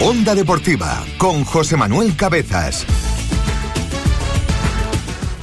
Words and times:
Onda 0.00 0.34
Deportiva 0.34 1.02
con 1.16 1.44
José 1.44 1.74
Manuel 1.78 2.14
Cabezas. 2.16 2.84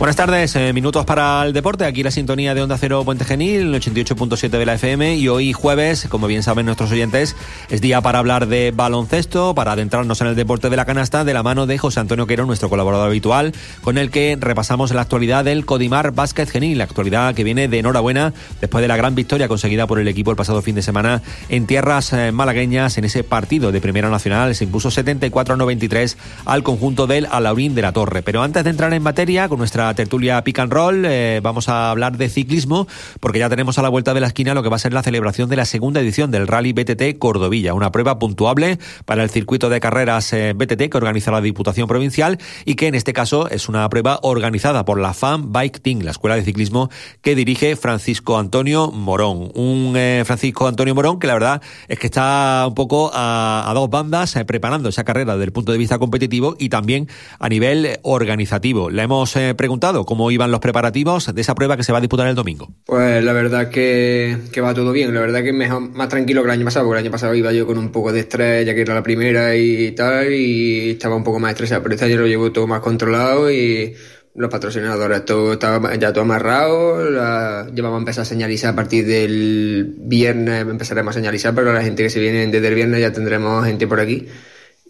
Buenas 0.03 0.17
tardes, 0.17 0.53
eh, 0.57 0.73
minutos 0.73 1.05
para 1.05 1.45
el 1.45 1.53
deporte. 1.53 1.85
Aquí 1.85 2.03
la 2.03 2.11
sintonía 2.11 2.53
de 2.53 2.61
Onda 2.61 2.77
Cero 2.77 3.03
Puente 3.05 3.23
Genil, 3.23 3.73
el 3.73 3.75
88.7 3.75 4.49
de 4.49 4.65
la 4.65 4.73
FM. 4.73 5.15
Y 5.15 5.29
hoy 5.29 5.53
jueves, 5.53 6.07
como 6.09 6.27
bien 6.27 6.43
saben 6.43 6.65
nuestros 6.65 6.91
oyentes, 6.91 7.37
es 7.69 7.79
día 7.79 8.01
para 8.01 8.19
hablar 8.19 8.47
de 8.47 8.73
baloncesto, 8.75 9.55
para 9.55 9.71
adentrarnos 9.71 10.19
en 10.19 10.27
el 10.27 10.35
deporte 10.35 10.69
de 10.69 10.75
la 10.75 10.83
canasta, 10.83 11.23
de 11.23 11.33
la 11.33 11.41
mano 11.41 11.67
de 11.67 11.77
José 11.77 12.01
Antonio 12.01 12.27
Quero, 12.27 12.45
nuestro 12.45 12.67
colaborador 12.67 13.07
habitual, 13.07 13.53
con 13.81 13.97
el 13.97 14.11
que 14.11 14.37
repasamos 14.37 14.93
la 14.93 14.99
actualidad 14.99 15.45
del 15.45 15.65
Codimar 15.65 16.11
Básquet 16.11 16.49
Genil, 16.49 16.79
la 16.79 16.83
actualidad 16.83 17.33
que 17.33 17.45
viene 17.45 17.69
de 17.69 17.79
enhorabuena 17.79 18.33
después 18.59 18.81
de 18.81 18.89
la 18.89 18.97
gran 18.97 19.15
victoria 19.15 19.47
conseguida 19.47 19.87
por 19.87 19.99
el 19.99 20.09
equipo 20.09 20.31
el 20.31 20.35
pasado 20.35 20.61
fin 20.61 20.75
de 20.75 20.81
semana 20.81 21.21
en 21.47 21.65
tierras 21.65 22.11
eh, 22.11 22.33
malagueñas 22.33 22.97
en 22.97 23.05
ese 23.05 23.23
partido 23.23 23.71
de 23.71 23.79
Primera 23.79 24.09
Nacional. 24.09 24.53
Se 24.53 24.65
impuso 24.65 24.91
74 24.91 25.55
93 25.55 26.17
al 26.43 26.61
conjunto 26.61 27.07
del 27.07 27.25
Alaurín 27.31 27.73
de 27.73 27.83
la 27.83 27.93
Torre. 27.93 28.21
Pero 28.21 28.43
antes 28.43 28.65
de 28.65 28.69
entrar 28.69 28.93
en 28.93 29.01
materia, 29.01 29.47
con 29.47 29.59
nuestra 29.59 29.92
tertulia 29.93 30.43
Pick 30.43 30.59
and 30.59 30.71
Roll. 30.71 31.05
Eh, 31.05 31.39
vamos 31.43 31.69
a 31.69 31.91
hablar 31.91 32.17
de 32.17 32.29
ciclismo 32.29 32.87
porque 33.19 33.39
ya 33.39 33.49
tenemos 33.49 33.77
a 33.77 33.81
la 33.81 33.89
vuelta 33.89 34.13
de 34.13 34.19
la 34.19 34.27
esquina 34.27 34.53
lo 34.53 34.63
que 34.63 34.69
va 34.69 34.77
a 34.77 34.79
ser 34.79 34.93
la 34.93 35.03
celebración 35.03 35.49
de 35.49 35.55
la 35.55 35.65
segunda 35.65 35.99
edición 35.99 36.31
del 36.31 36.47
Rally 36.47 36.73
BTT 36.73 37.17
Cordovilla, 37.19 37.73
una 37.73 37.91
prueba 37.91 38.19
puntuable 38.19 38.79
para 39.05 39.23
el 39.23 39.29
circuito 39.29 39.69
de 39.69 39.79
carreras 39.79 40.33
eh, 40.33 40.53
BTT 40.53 40.89
que 40.89 40.97
organiza 40.97 41.31
la 41.31 41.41
Diputación 41.41 41.87
Provincial 41.87 42.39
y 42.65 42.75
que 42.75 42.87
en 42.87 42.95
este 42.95 43.13
caso 43.13 43.49
es 43.49 43.69
una 43.69 43.87
prueba 43.89 44.19
organizada 44.23 44.85
por 44.85 44.99
la 44.99 45.13
FAM 45.13 45.51
Bike 45.51 45.81
Team, 45.81 45.99
la 46.01 46.11
escuela 46.11 46.35
de 46.35 46.43
ciclismo 46.43 46.89
que 47.21 47.35
dirige 47.35 47.75
Francisco 47.75 48.37
Antonio 48.37 48.91
Morón. 48.91 49.51
Un 49.55 49.93
eh, 49.95 50.23
Francisco 50.25 50.67
Antonio 50.67 50.95
Morón 50.95 51.19
que 51.19 51.27
la 51.27 51.33
verdad 51.33 51.61
es 51.87 51.99
que 51.99 52.07
está 52.07 52.65
un 52.67 52.75
poco 52.75 53.11
a, 53.13 53.69
a 53.69 53.73
dos 53.73 53.89
bandas 53.89 54.37
preparando 54.47 54.89
esa 54.89 55.03
carrera 55.03 55.33
desde 55.33 55.45
el 55.45 55.51
punto 55.51 55.71
de 55.71 55.77
vista 55.77 55.99
competitivo 55.99 56.55
y 56.57 56.69
también 56.69 57.07
a 57.39 57.49
nivel 57.49 57.99
organizativo. 58.03 58.89
Le 58.89 59.03
hemos 59.03 59.33
preguntado 59.33 59.72
cómo 60.05 60.31
iban 60.31 60.51
los 60.51 60.59
preparativos 60.59 61.33
de 61.33 61.41
esa 61.41 61.55
prueba 61.55 61.77
que 61.77 61.83
se 61.83 61.91
va 61.91 61.97
a 61.97 62.01
disputar 62.01 62.27
el 62.27 62.35
domingo. 62.35 62.69
Pues 62.85 63.23
la 63.23 63.33
verdad 63.33 63.69
que, 63.69 64.37
va 64.63 64.73
todo 64.73 64.91
bien, 64.91 65.13
la 65.13 65.21
verdad 65.21 65.43
que 65.43 65.53
mejor, 65.53 65.81
más 65.81 66.09
tranquilo 66.09 66.41
que 66.41 66.47
el 66.47 66.51
año 66.51 66.65
pasado, 66.65 66.85
porque 66.85 66.99
el 66.99 67.05
año 67.05 67.11
pasado 67.11 67.35
iba 67.35 67.51
yo 67.51 67.65
con 67.65 67.77
un 67.77 67.91
poco 67.91 68.11
de 68.11 68.21
estrés, 68.21 68.65
ya 68.65 68.73
que 68.73 68.81
era 68.81 68.93
la 68.93 69.03
primera 69.03 69.55
y 69.55 69.91
tal, 69.91 70.31
y 70.31 70.91
estaba 70.91 71.15
un 71.15 71.23
poco 71.23 71.39
más 71.39 71.51
estresado, 71.51 71.81
pero 71.83 71.95
este 71.95 72.05
año 72.05 72.17
lo 72.17 72.27
llevo 72.27 72.51
todo 72.51 72.67
más 72.67 72.81
controlado 72.81 73.51
y 73.51 73.93
los 74.35 74.49
patrocinadores, 74.49 75.25
todo 75.25 75.53
estaba 75.53 75.95
ya 75.95 76.11
todo 76.11 76.23
amarrado, 76.23 77.09
la, 77.09 77.67
ya 77.73 77.83
a 77.83 77.97
empezar 77.97 78.23
a 78.23 78.25
señalizar 78.25 78.73
a 78.73 78.75
partir 78.75 79.05
del 79.05 79.95
viernes, 79.97 80.61
empezaremos 80.61 81.15
a 81.15 81.19
señalizar, 81.19 81.53
pero 81.53 81.71
la 81.71 81.83
gente 81.83 82.03
que 82.03 82.09
se 82.09 82.19
viene 82.19 82.47
desde 82.47 82.67
el 82.67 82.75
viernes 82.75 83.01
ya 83.01 83.11
tendremos 83.11 83.65
gente 83.65 83.87
por 83.87 83.99
aquí 83.99 84.27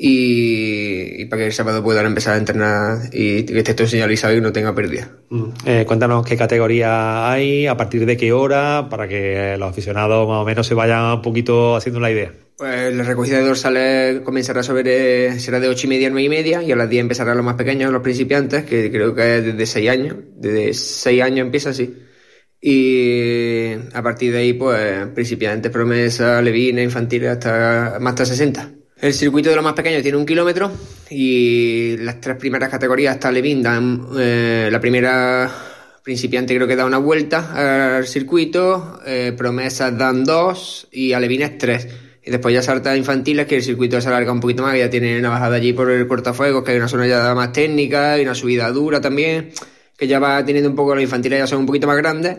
y, 0.05 1.23
para 1.25 1.43
que 1.43 1.45
el 1.45 1.53
sábado 1.53 1.81
puedan 1.81 2.05
empezar 2.05 2.33
a 2.33 2.37
entrenar 2.37 2.97
y 3.13 3.43
que 3.43 3.59
esté 3.59 3.73
todo 3.73 3.87
señalizado 3.87 4.35
y 4.35 4.41
no 4.41 4.51
tenga 4.51 4.75
pérdida. 4.75 5.09
Mm. 5.29 5.45
Eh, 5.65 5.85
cuéntanos 5.87 6.25
qué 6.25 6.35
categoría 6.35 7.31
hay, 7.31 7.67
a 7.67 7.77
partir 7.77 8.05
de 8.05 8.17
qué 8.17 8.33
hora, 8.33 8.89
para 8.89 9.07
que 9.07 9.55
los 9.57 9.69
aficionados 9.69 10.27
más 10.27 10.41
o 10.41 10.45
menos 10.45 10.67
se 10.67 10.73
vayan 10.73 11.05
un 11.05 11.21
poquito 11.21 11.77
haciendo 11.77 12.01
la 12.01 12.11
idea. 12.11 12.33
Pues 12.57 12.93
la 12.93 13.03
recogida 13.03 13.37
de 13.37 13.45
dorsales 13.45 14.19
comenzará 14.19 14.61
sobre, 14.61 15.39
será 15.39 15.61
de 15.61 15.69
8 15.69 15.87
y 15.87 15.89
media 15.89 16.07
a 16.09 16.11
9 16.11 16.25
y 16.25 16.29
media 16.29 16.61
y 16.61 16.73
a 16.73 16.75
las 16.75 16.89
10 16.89 16.99
empezarán 17.03 17.37
los 17.37 17.45
más 17.45 17.55
pequeños, 17.55 17.89
los 17.89 18.01
principiantes, 18.01 18.65
que 18.65 18.91
creo 18.91 19.15
que 19.15 19.37
es 19.37 19.45
desde 19.45 19.65
6 19.65 19.89
años, 19.89 20.17
desde 20.35 20.73
6 20.73 21.21
años 21.21 21.45
empieza 21.45 21.69
así. 21.69 21.95
Y 22.59 23.71
a 23.93 24.03
partir 24.03 24.33
de 24.33 24.39
ahí, 24.39 24.51
pues, 24.51 25.07
principiantes, 25.13 25.71
promesa, 25.71 26.41
levina, 26.41 26.81
infantiles, 26.81 27.29
hasta 27.29 27.99
más 28.01 28.11
hasta 28.11 28.25
60. 28.25 28.82
El 29.03 29.13
circuito 29.13 29.49
de 29.49 29.57
los 29.57 29.65
más 29.65 29.73
pequeños 29.73 30.01
tiene 30.01 30.17
un 30.17 30.25
kilómetro 30.25 30.71
y 31.09 31.97
las 31.97 32.21
tres 32.21 32.37
primeras 32.37 32.69
categorías 32.69 33.15
hasta 33.15 33.33
Levin 33.33 33.61
dan 33.61 34.07
eh, 34.17 34.69
la 34.71 34.79
primera 34.79 35.51
principiante 36.01 36.55
creo 36.55 36.65
que 36.69 36.77
da 36.77 36.85
una 36.85 36.99
vuelta 36.99 37.97
al 37.97 38.07
circuito, 38.07 39.01
eh, 39.05 39.33
promesas 39.37 39.97
dan 39.97 40.23
dos 40.23 40.87
y 40.89 41.11
Alevín 41.11 41.41
es 41.41 41.57
tres. 41.57 41.85
Y 42.23 42.31
después 42.31 42.53
ya 42.53 42.61
salta 42.61 42.95
infantiles, 42.95 43.45
que 43.45 43.57
el 43.57 43.63
circuito 43.63 43.99
se 43.99 44.07
alarga 44.07 44.31
un 44.31 44.39
poquito 44.39 44.63
más, 44.63 44.71
que 44.71 44.79
ya 44.79 44.89
tiene 44.89 45.19
una 45.19 45.31
bajada 45.31 45.57
allí 45.57 45.73
por 45.73 45.91
el 45.91 46.07
cortafuegos, 46.07 46.63
que 46.63 46.71
hay 46.71 46.77
una 46.77 46.87
zona 46.87 47.05
ya 47.05 47.35
más 47.35 47.51
técnica 47.51 48.17
y 48.17 48.21
una 48.21 48.35
subida 48.35 48.71
dura 48.71 49.01
también, 49.01 49.51
que 49.97 50.07
ya 50.07 50.19
va 50.19 50.45
teniendo 50.45 50.69
un 50.69 50.77
poco, 50.77 50.95
los 50.95 51.03
infantiles 51.03 51.39
ya 51.39 51.47
son 51.47 51.59
un 51.59 51.65
poquito 51.65 51.87
más 51.87 51.97
grandes. 51.97 52.37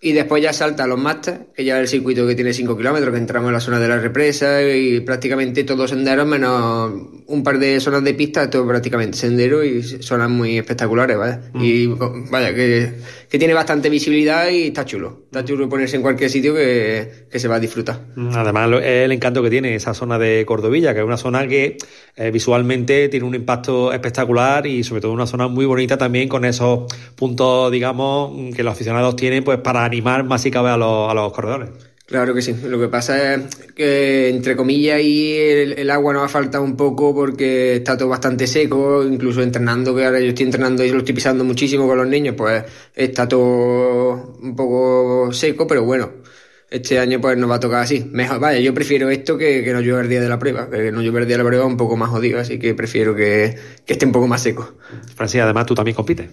Y 0.00 0.12
después 0.12 0.40
ya 0.40 0.52
salta 0.52 0.84
a 0.84 0.86
los 0.86 0.98
Masters, 0.98 1.40
que 1.56 1.64
ya 1.64 1.76
es 1.76 1.82
el 1.82 1.88
circuito 1.88 2.24
que 2.24 2.36
tiene 2.36 2.52
5 2.52 2.76
kilómetros, 2.76 3.12
que 3.12 3.18
entramos 3.18 3.48
en 3.48 3.54
la 3.54 3.60
zona 3.60 3.80
de 3.80 3.88
la 3.88 3.98
represa 3.98 4.62
y 4.62 5.00
prácticamente 5.00 5.64
todos 5.64 5.90
senderos, 5.90 6.24
menos 6.24 6.92
un 7.26 7.42
par 7.42 7.58
de 7.58 7.80
zonas 7.80 8.04
de 8.04 8.14
pista, 8.14 8.48
todo 8.48 8.64
prácticamente 8.64 9.18
sendero 9.18 9.64
y 9.64 9.82
zonas 9.82 10.30
muy 10.30 10.56
espectaculares, 10.56 11.16
¿vale? 11.16 11.38
Mm. 11.52 11.64
Y 11.64 11.86
vaya, 12.30 12.54
que, 12.54 12.92
que, 13.28 13.38
tiene 13.38 13.54
bastante 13.54 13.88
visibilidad 13.90 14.48
y 14.48 14.68
está 14.68 14.84
chulo. 14.84 15.22
Está 15.26 15.44
chulo 15.44 15.68
ponerse 15.68 15.96
en 15.96 16.02
cualquier 16.02 16.30
sitio 16.30 16.54
que, 16.54 17.26
que 17.30 17.38
se 17.38 17.48
va 17.48 17.56
a 17.56 17.60
disfrutar. 17.60 18.00
Mm, 18.16 18.30
además, 18.34 18.70
es 18.82 19.04
el 19.04 19.12
encanto 19.12 19.42
que 19.42 19.50
tiene 19.50 19.74
esa 19.74 19.94
zona 19.94 20.18
de 20.18 20.44
Cordovilla, 20.46 20.92
que 20.94 21.00
es 21.00 21.06
una 21.06 21.16
zona 21.16 21.46
que 21.46 21.76
eh, 22.16 22.30
visualmente 22.30 23.08
tiene 23.08 23.26
un 23.26 23.34
impacto 23.34 23.92
espectacular 23.92 24.66
y 24.66 24.84
sobre 24.84 25.00
todo 25.00 25.12
una 25.12 25.26
zona 25.26 25.48
muy 25.48 25.66
bonita 25.66 25.98
también 25.98 26.28
con 26.28 26.44
esos 26.44 26.92
puntos, 27.14 27.70
digamos, 27.72 28.54
que 28.54 28.62
los 28.62 28.72
aficionados 28.72 29.16
tienen 29.16 29.44
pues 29.44 29.58
para 29.58 29.84
animar 29.84 30.24
más 30.24 30.42
si 30.42 30.50
cabe 30.50 30.70
a 30.70 30.76
los, 30.76 31.10
a 31.10 31.14
los 31.14 31.32
corredores. 31.32 31.70
Claro 32.08 32.32
que 32.32 32.40
sí. 32.40 32.56
Lo 32.64 32.80
que 32.80 32.88
pasa 32.88 33.34
es 33.34 33.54
que, 33.76 34.30
entre 34.30 34.56
comillas, 34.56 34.98
y 35.02 35.36
el, 35.36 35.90
agua 35.90 36.14
nos 36.14 36.24
ha 36.24 36.28
faltado 36.28 36.64
un 36.64 36.74
poco 36.74 37.14
porque 37.14 37.76
está 37.76 37.98
todo 37.98 38.08
bastante 38.08 38.46
seco. 38.46 39.04
Incluso 39.04 39.42
entrenando, 39.42 39.94
que 39.94 40.06
ahora 40.06 40.18
yo 40.18 40.28
estoy 40.28 40.46
entrenando 40.46 40.82
y 40.82 40.90
lo 40.90 40.98
estoy 40.98 41.14
pisando 41.14 41.44
muchísimo 41.44 41.86
con 41.86 41.98
los 41.98 42.08
niños, 42.08 42.34
pues 42.34 42.64
está 42.94 43.28
todo 43.28 44.38
un 44.40 44.56
poco 44.56 45.30
seco, 45.34 45.66
pero 45.66 45.84
bueno. 45.84 46.10
Este 46.70 46.98
año 46.98 47.18
pues 47.18 47.36
nos 47.36 47.50
va 47.50 47.56
a 47.56 47.60
tocar 47.60 47.82
así. 47.82 48.08
Mejor, 48.10 48.40
vaya, 48.40 48.58
yo 48.60 48.72
prefiero 48.72 49.10
esto 49.10 49.36
que, 49.36 49.62
que 49.62 49.72
no 49.72 49.80
llueva 49.80 50.00
el 50.00 50.08
día 50.08 50.20
de 50.22 50.28
la 50.30 50.38
prueba. 50.38 50.68
Que 50.70 50.90
no 50.90 51.02
llueva 51.02 51.20
el 51.20 51.26
día 51.26 51.36
de 51.36 51.42
la 51.42 51.48
prueba 51.48 51.66
un 51.66 51.76
poco 51.76 51.96
más 51.96 52.08
jodido, 52.08 52.40
así 52.40 52.58
que 52.58 52.74
prefiero 52.74 53.14
que, 53.14 53.54
que 53.84 53.92
esté 53.92 54.06
un 54.06 54.12
poco 54.12 54.26
más 54.26 54.42
seco. 54.42 54.76
Francis, 55.14 55.42
además 55.42 55.66
tú 55.66 55.74
también 55.74 55.94
compites. 55.94 56.28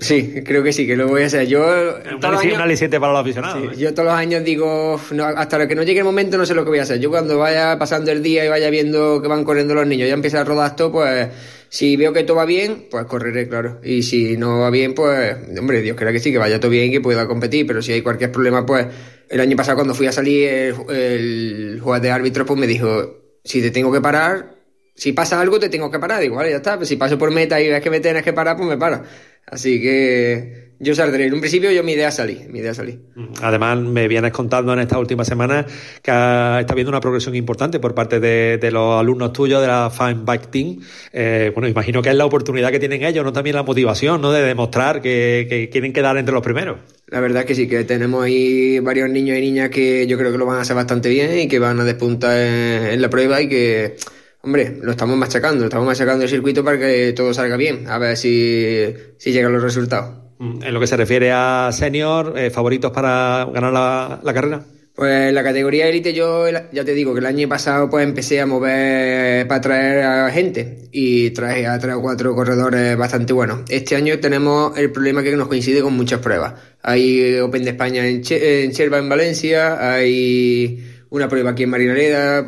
Sí, 0.00 0.42
creo 0.44 0.62
que 0.62 0.72
sí, 0.72 0.86
que 0.86 0.96
lo 0.96 1.08
voy 1.08 1.24
a 1.24 1.26
hacer. 1.26 1.48
Yo, 1.48 1.58
un 1.60 2.20
todos 2.20 2.40
años, 2.40 2.54
para 3.00 3.12
los 3.12 3.20
aficionados. 3.20 3.74
Sí, 3.74 3.82
yo 3.82 3.92
todos 3.92 4.06
los 4.06 4.14
años 4.14 4.44
digo, 4.44 5.00
no, 5.10 5.24
hasta 5.24 5.66
que 5.66 5.74
no 5.74 5.82
llegue 5.82 5.98
el 5.98 6.04
momento 6.04 6.38
no 6.38 6.46
sé 6.46 6.54
lo 6.54 6.62
que 6.62 6.70
voy 6.70 6.78
a 6.78 6.82
hacer. 6.82 7.00
Yo 7.00 7.10
cuando 7.10 7.36
vaya 7.36 7.76
pasando 7.80 8.12
el 8.12 8.22
día 8.22 8.44
y 8.44 8.48
vaya 8.48 8.70
viendo 8.70 9.20
que 9.20 9.26
van 9.26 9.42
corriendo 9.42 9.74
los 9.74 9.88
niños, 9.88 10.06
ya 10.06 10.14
empieza 10.14 10.42
a 10.42 10.44
rodar 10.44 10.76
todo, 10.76 10.92
pues 10.92 11.28
si 11.68 11.96
veo 11.96 12.12
que 12.12 12.22
todo 12.22 12.36
va 12.36 12.44
bien, 12.44 12.86
pues 12.88 13.06
correré, 13.06 13.48
claro. 13.48 13.80
Y 13.82 14.04
si 14.04 14.36
no 14.36 14.60
va 14.60 14.70
bien, 14.70 14.94
pues, 14.94 15.36
hombre, 15.58 15.82
Dios 15.82 15.96
quiera 15.96 16.12
que 16.12 16.20
sí, 16.20 16.30
que 16.30 16.38
vaya 16.38 16.60
todo 16.60 16.70
bien 16.70 16.86
y 16.86 16.90
que 16.92 17.00
pueda 17.00 17.26
competir. 17.26 17.66
Pero 17.66 17.82
si 17.82 17.90
hay 17.90 18.00
cualquier 18.00 18.30
problema, 18.30 18.64
pues, 18.64 18.86
el 19.28 19.40
año 19.40 19.56
pasado 19.56 19.78
cuando 19.78 19.96
fui 19.96 20.06
a 20.06 20.12
salir 20.12 20.48
el, 20.48 20.74
el 20.90 21.80
juez 21.82 22.00
de 22.00 22.10
árbitro, 22.12 22.46
pues 22.46 22.58
me 22.58 22.68
dijo, 22.68 23.16
si 23.42 23.60
te 23.60 23.72
tengo 23.72 23.92
que 23.92 24.00
parar, 24.00 24.58
si 24.98 25.12
pasa 25.12 25.40
algo 25.40 25.60
te 25.60 25.68
tengo 25.68 25.90
que 25.90 25.98
parar. 25.98 26.22
Igual, 26.24 26.50
ya 26.50 26.56
está. 26.56 26.76
Pues 26.76 26.88
si 26.88 26.96
paso 26.96 27.16
por 27.16 27.30
meta 27.30 27.60
y 27.60 27.68
ves 27.68 27.80
que 27.80 27.90
me 27.90 28.00
tienes 28.00 28.22
que 28.24 28.32
parar, 28.32 28.56
pues 28.56 28.68
me 28.68 28.76
para. 28.76 29.04
Así 29.50 29.80
que 29.80 30.68
yo 30.80 30.94
saldré. 30.94 31.26
En 31.26 31.34
un 31.34 31.40
principio 31.40 31.72
yo 31.72 31.82
mi 31.82 31.92
idea 31.92 32.10
salir, 32.10 32.48
mi 32.50 32.60
idea 32.60 32.72
salir. 32.72 33.00
Además, 33.42 33.80
me 33.80 34.06
vienes 34.06 34.30
contando 34.30 34.72
en 34.72 34.78
estas 34.78 34.98
últimas 34.98 35.26
semanas 35.26 35.66
que 36.02 36.10
está 36.10 36.66
habiendo 36.68 36.90
una 36.90 37.00
progresión 37.00 37.34
importante 37.34 37.80
por 37.80 37.94
parte 37.94 38.20
de, 38.20 38.70
los 38.70 39.00
alumnos 39.00 39.32
tuyos 39.32 39.60
de 39.60 39.66
la 39.66 39.90
Fine 39.90 40.20
Bike 40.24 40.50
Team. 40.50 40.80
Eh, 41.12 41.50
bueno, 41.52 41.68
imagino 41.68 42.00
que 42.00 42.10
es 42.10 42.14
la 42.14 42.26
oportunidad 42.26 42.70
que 42.70 42.78
tienen 42.78 43.02
ellos, 43.02 43.24
no 43.24 43.32
también 43.32 43.56
la 43.56 43.64
motivación, 43.64 44.20
¿no? 44.20 44.30
De 44.30 44.42
demostrar 44.42 45.02
que, 45.02 45.68
quieren 45.72 45.92
quedar 45.92 46.16
entre 46.16 46.32
los 46.32 46.42
primeros. 46.42 46.78
La 47.08 47.20
verdad 47.20 47.42
es 47.42 47.46
que 47.46 47.54
sí, 47.54 47.66
que 47.66 47.82
tenemos 47.84 48.22
ahí 48.22 48.78
varios 48.80 49.08
niños 49.10 49.36
y 49.38 49.40
niñas 49.40 49.70
que 49.70 50.06
yo 50.06 50.16
creo 50.16 50.30
que 50.30 50.38
lo 50.38 50.46
van 50.46 50.58
a 50.58 50.60
hacer 50.60 50.76
bastante 50.76 51.08
bien 51.08 51.38
y 51.38 51.48
que 51.48 51.58
van 51.58 51.80
a 51.80 51.84
despuntar 51.84 52.36
en 52.38 53.02
la 53.02 53.10
prueba 53.10 53.40
y 53.40 53.48
que 53.48 53.96
Hombre, 54.42 54.78
lo 54.80 54.92
estamos 54.92 55.16
machacando, 55.16 55.64
estamos 55.64 55.86
machacando 55.86 56.24
el 56.24 56.30
circuito 56.30 56.64
para 56.64 56.78
que 56.78 57.12
todo 57.12 57.34
salga 57.34 57.56
bien, 57.56 57.88
a 57.88 57.98
ver 57.98 58.16
si, 58.16 58.94
si 59.16 59.32
llegan 59.32 59.52
los 59.52 59.62
resultados. 59.62 60.16
Mm, 60.38 60.62
en 60.62 60.74
lo 60.74 60.80
que 60.80 60.86
se 60.86 60.96
refiere 60.96 61.32
a 61.32 61.70
senior, 61.72 62.34
eh, 62.36 62.50
¿favoritos 62.50 62.92
para 62.92 63.46
ganar 63.52 63.72
la, 63.72 64.20
la 64.22 64.34
carrera? 64.34 64.64
Pues 64.98 65.32
la 65.32 65.44
categoría 65.44 65.86
élite 65.86 66.12
yo 66.12 66.46
ya 66.72 66.84
te 66.84 66.92
digo 66.92 67.14
que 67.14 67.20
el 67.20 67.26
año 67.26 67.48
pasado 67.48 67.88
pues 67.88 68.04
empecé 68.04 68.40
a 68.40 68.46
mover 68.46 69.46
para 69.46 69.60
traer 69.60 70.02
a 70.02 70.30
gente 70.30 70.88
y 70.90 71.30
traje 71.30 71.68
a 71.68 71.78
tres 71.78 71.94
o 71.94 72.02
cuatro 72.02 72.34
corredores 72.34 72.96
bastante 72.96 73.32
buenos. 73.32 73.60
Este 73.68 73.94
año 73.94 74.18
tenemos 74.18 74.76
el 74.76 74.90
problema 74.90 75.22
que 75.22 75.36
nos 75.36 75.46
coincide 75.46 75.82
con 75.82 75.94
muchas 75.94 76.18
pruebas. 76.18 76.54
Hay 76.82 77.38
Open 77.38 77.62
de 77.62 77.70
España 77.70 78.08
en, 78.08 78.22
en 78.28 78.72
Cherva 78.72 78.98
en 78.98 79.08
Valencia, 79.08 79.92
hay 79.92 80.87
una 81.10 81.28
prueba 81.28 81.50
aquí 81.50 81.62
en 81.62 81.70
Marinaleda, 81.70 82.44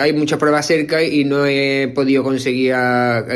hay 0.00 0.12
muchas 0.12 0.38
pruebas 0.38 0.66
cerca 0.66 1.02
y 1.02 1.24
no 1.24 1.44
he 1.46 1.92
podido 1.94 2.22
conseguir 2.22 2.74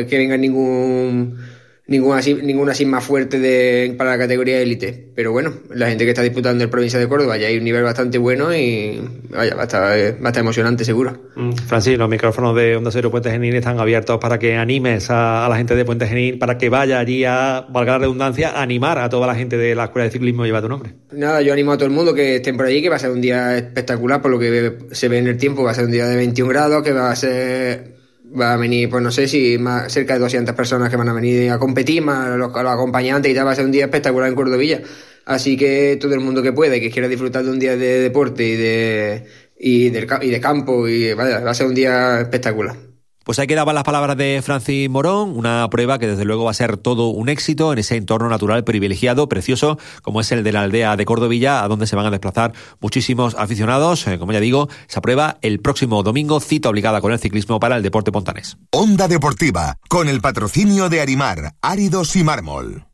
que 0.09 0.19
venga 0.19 0.37
ningún 0.37 1.39
ninguna 1.87 2.21
ninguna 2.21 2.73
así 2.73 2.87
más 2.87 3.05
fuerte 3.05 3.39
de, 3.39 3.95
para 3.99 4.11
la 4.11 4.19
categoría 4.19 4.61
élite. 4.61 5.11
Pero 5.15 5.33
bueno, 5.33 5.53
la 5.75 5.89
gente 5.89 6.05
que 6.05 6.11
está 6.11 6.23
disputando 6.23 6.63
el 6.63 6.71
provincia 6.71 6.99
de 6.99 7.09
Córdoba 7.09 7.37
ya 7.37 7.49
hay 7.49 7.59
un 7.59 7.65
nivel 7.65 7.83
bastante 7.83 8.19
bueno 8.19 8.55
y 8.55 9.01
vaya, 9.31 9.55
va 9.55 9.63
a 9.63 9.65
estar, 9.65 9.83
va 9.83 9.89
a 9.89 10.29
estar 10.29 10.39
emocionante 10.39 10.85
seguro. 10.85 11.31
Mm, 11.35 11.53
Francis, 11.53 11.99
los 11.99 12.09
micrófonos 12.09 12.55
de 12.57 12.77
Onda 12.77 12.91
Cero 12.93 13.11
Puente 13.11 13.31
Genil 13.31 13.55
están 13.57 13.81
abiertos 13.81 14.19
para 14.19 14.39
que 14.39 14.57
animes 14.57 15.11
a, 15.11 15.45
a, 15.45 15.49
la 15.49 15.57
gente 15.57 15.75
de 15.75 15.85
Puente 15.85 16.07
Genil, 16.07 16.39
para 16.39 16.57
que 16.57 16.69
vaya 16.69 17.01
allí 17.01 17.25
a, 17.25 17.67
valga 17.69 17.93
la 17.93 17.99
redundancia, 17.99 18.51
a 18.51 18.63
animar 18.63 18.99
a 18.99 19.09
toda 19.09 19.27
la 19.27 19.35
gente 19.35 19.57
de 19.57 19.75
la 19.75 19.85
Escuela 19.85 20.05
de 20.05 20.13
Ciclismo 20.13 20.45
lleva 20.45 20.63
tu 20.63 20.69
nombre. 20.69 20.95
Nada, 21.13 21.43
yo 21.43 21.53
animo 21.53 21.73
a 21.73 21.77
todo 21.77 21.87
el 21.87 21.93
mundo 21.93 22.15
que 22.15 22.37
estén 22.37 22.57
por 22.57 22.67
allí, 22.67 22.81
que 22.81 22.89
va 22.89 22.97
a 22.97 23.01
ser 23.01 23.11
un 23.11 23.21
día 23.21 23.57
espectacular 23.57 24.23
por 24.23 24.31
lo 24.31 24.39
que 24.39 24.79
se 24.93 25.09
ve 25.09 25.19
en 25.19 25.27
el 25.27 25.37
tiempo, 25.37 25.63
va 25.63 25.73
a 25.73 25.75
ser 25.75 25.87
un 25.87 25.91
día 25.91 26.07
de 26.07 26.17
21 26.17 26.49
grados, 26.49 26.83
que 26.83 26.93
va 26.93 27.11
a 27.11 27.17
ser 27.17 28.02
va 28.39 28.55
a 28.55 28.57
venir, 28.57 28.89
pues 28.89 29.03
no 29.03 29.11
sé 29.11 29.29
si 29.29 29.59
más 29.59 29.93
cerca 29.93 30.15
de 30.15 30.21
200 30.21 30.55
personas 30.55 30.91
que 30.91 30.97
van 30.97 31.09
a 31.09 31.13
venir 31.13 31.51
a 31.51 31.59
competir, 31.59 32.03
más 32.03 32.37
los, 32.37 32.55
acompañantes 32.55 33.31
y 33.31 33.35
tal, 33.35 33.47
va 33.47 33.53
a 33.53 33.55
ser 33.55 33.65
un 33.65 33.73
día 33.73 33.85
espectacular 33.85 34.29
en 34.29 34.35
Cordovilla. 34.35 34.83
Así 35.25 35.57
que 35.57 35.99
todo 36.01 36.15
el 36.15 36.21
mundo 36.21 36.43
que 36.43 36.53
pueda 36.53 36.77
y 36.77 36.81
que 36.81 36.91
quiera 36.91 37.09
disfrutar 37.09 37.45
de 37.45 37.51
un 37.51 37.59
día 37.59 37.77
de 37.77 38.01
deporte 38.01 38.45
y 38.45 38.57
de, 38.57 39.27
y 39.59 39.91
de, 39.91 40.07
y 40.23 40.31
de 40.31 40.41
campo, 40.41 40.89
y 40.89 41.15
vaya, 41.15 41.41
va 41.41 41.51
a 41.51 41.55
ser 41.55 41.67
un 41.67 41.75
día 41.75 42.21
espectacular. 42.21 42.92
Pues 43.25 43.39
ahí 43.39 43.47
quedaban 43.47 43.75
las 43.75 43.85
palabras 43.85 44.17
de 44.17 44.41
Francis 44.45 44.89
Morón, 44.91 45.37
una 45.37 45.69
prueba 45.71 45.99
que 45.99 46.07
desde 46.07 46.25
luego 46.25 46.45
va 46.45 46.51
a 46.51 46.55
ser 46.55 46.77
todo 46.77 47.09
un 47.09 47.29
éxito 47.29 47.73
en 47.73 47.79
ese 47.79 47.97
entorno 47.97 48.29
natural 48.29 48.65
privilegiado, 48.65 49.29
precioso, 49.29 49.79
como 50.03 50.21
es 50.21 50.33
el 50.33 50.43
de 50.43 50.53
la 50.53 50.63
aldea 50.63 50.97
de 50.97 51.05
Cordovilla, 51.05 51.63
a 51.63 51.69
donde 51.69 51.87
se 51.87 51.97
van 51.97 52.07
a 52.07 52.11
desplazar 52.11 52.53
muchísimos 52.81 53.35
aficionados. 53.39 54.07
Eh, 54.07 54.19
como 54.19 54.33
ya 54.33 54.41
digo, 54.41 54.69
esa 54.89 55.01
prueba 55.01 55.39
el 55.43 55.61
próximo 55.61 56.03
domingo, 56.03 56.41
cita 56.41 56.69
obligada 56.69 57.01
con 57.01 57.13
el 57.13 57.19
ciclismo 57.19 57.61
para 57.61 57.77
el 57.77 57.83
deporte 57.83 58.11
pontanés. 58.13 58.57
Onda 58.71 59.09
Deportiva, 59.09 59.77
con 59.89 60.09
el 60.09 60.21
patrocinio 60.21 60.89
de 60.89 61.01
Arimar, 61.01 61.55
Áridos 61.63 62.17
y 62.17 62.25
Mármol. 62.25 62.87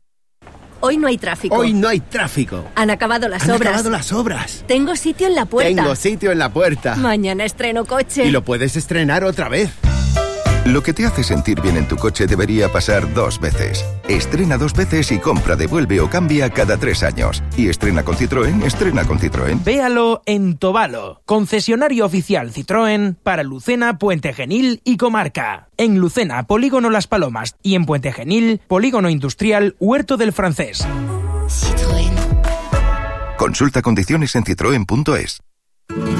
Hoy 0.81 0.95
no 0.97 1.07
hay 1.07 1.17
tráfico. 1.17 1.55
Hoy 1.55 1.73
no 1.73 1.89
hay 1.89 1.99
tráfico. 1.99 2.63
Han 2.75 2.89
acabado 2.89 3.27
las 3.27 3.43
Han 3.43 3.51
obras. 3.51 3.67
acabado 3.69 3.89
las 3.89 4.13
obras. 4.13 4.63
Tengo 4.65 4.95
sitio 4.95 5.27
en 5.27 5.35
la 5.35 5.45
puerta. 5.45 5.75
Tengo 5.75 5.95
sitio 5.95 6.31
en 6.31 6.39
la 6.39 6.53
puerta. 6.53 6.95
Mañana 6.95 7.43
estreno 7.43 7.83
coche. 7.83 8.25
Y 8.25 8.31
lo 8.31 8.45
puedes 8.45 8.77
estrenar 8.77 9.25
otra 9.25 9.49
vez. 9.49 9.71
Lo 10.65 10.83
que 10.83 10.93
te 10.93 11.05
hace 11.05 11.23
sentir 11.23 11.61
bien 11.61 11.77
en 11.77 11.87
tu 11.87 11.95
coche 11.95 12.27
debería 12.27 12.69
pasar 12.69 13.13
dos 13.13 13.39
veces. 13.39 13.85
Estrena 14.07 14.57
dos 14.57 14.73
veces 14.73 15.11
y 15.11 15.19
compra, 15.19 15.55
devuelve 15.55 16.01
o 16.01 16.09
cambia 16.09 16.49
cada 16.49 16.77
tres 16.77 17.01
años. 17.01 17.41
Y 17.57 17.69
estrena 17.69 18.03
con 18.03 18.15
Citroën, 18.15 18.63
estrena 18.63 19.05
con 19.05 19.19
Citroën. 19.19 19.63
Véalo 19.63 20.21
en 20.25 20.57
Tobalo, 20.57 21.21
concesionario 21.25 22.05
oficial 22.05 22.53
Citroën 22.53 23.15
para 23.23 23.43
Lucena, 23.43 23.97
Puente 23.97 24.33
Genil 24.33 24.81
y 24.83 24.97
Comarca. 24.97 25.69
En 25.77 25.99
Lucena, 25.99 26.43
Polígono 26.43 26.89
Las 26.89 27.07
Palomas 27.07 27.55
y 27.63 27.75
en 27.75 27.85
Puente 27.85 28.11
Genil, 28.11 28.61
Polígono 28.67 29.09
Industrial 29.09 29.75
Huerto 29.79 30.17
del 30.17 30.33
Francés. 30.33 30.85
Citroën. 31.47 32.11
Consulta 33.37 33.81
condiciones 33.81 34.35
en 34.35 34.43
citroen.es. 34.43 35.39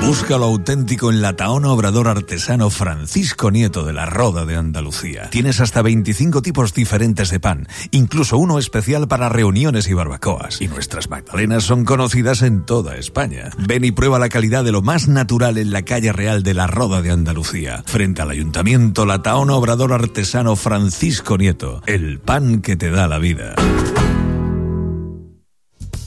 Busca 0.09 0.39
lo 0.39 0.45
auténtico 0.45 1.11
en 1.11 1.21
la 1.21 1.35
Taona 1.35 1.69
Obrador 1.69 2.07
Artesano 2.07 2.71
Francisco 2.71 3.51
Nieto 3.51 3.83
de 3.83 3.94
la 3.94 4.07
Roda 4.07 4.44
de 4.44 4.56
Andalucía. 4.56 5.29
Tienes 5.29 5.61
hasta 5.61 5.83
25 5.83 6.41
tipos 6.41 6.73
diferentes 6.73 7.29
de 7.29 7.39
pan, 7.39 7.67
incluso 7.91 8.39
uno 8.39 8.57
especial 8.57 9.07
para 9.07 9.29
reuniones 9.29 9.88
y 9.88 9.94
barbacoas. 9.94 10.61
Y 10.61 10.67
nuestras 10.67 11.11
magdalenas 11.11 11.63
son 11.63 11.85
conocidas 11.85 12.41
en 12.41 12.65
toda 12.65 12.95
España. 12.95 13.51
Ven 13.59 13.85
y 13.85 13.91
prueba 13.91 14.17
la 14.17 14.29
calidad 14.29 14.63
de 14.63 14.71
lo 14.71 14.81
más 14.81 15.07
natural 15.07 15.59
en 15.59 15.71
la 15.71 15.83
calle 15.83 16.11
real 16.11 16.41
de 16.41 16.56
la 16.56 16.65
Roda 16.65 17.03
de 17.03 17.11
Andalucía. 17.11 17.83
Frente 17.85 18.23
al 18.23 18.31
Ayuntamiento, 18.31 19.06
la 19.06 19.21
Taona 19.21 19.53
Obrador 19.53 19.94
Artesano 19.94 20.56
Francisco 20.56 21.38
Nieto. 21.38 21.83
El 21.85 22.17
pan 22.17 22.63
que 22.63 22.75
te 22.75 22.89
da 22.89 23.07
la 23.07 23.19
vida. 23.19 23.53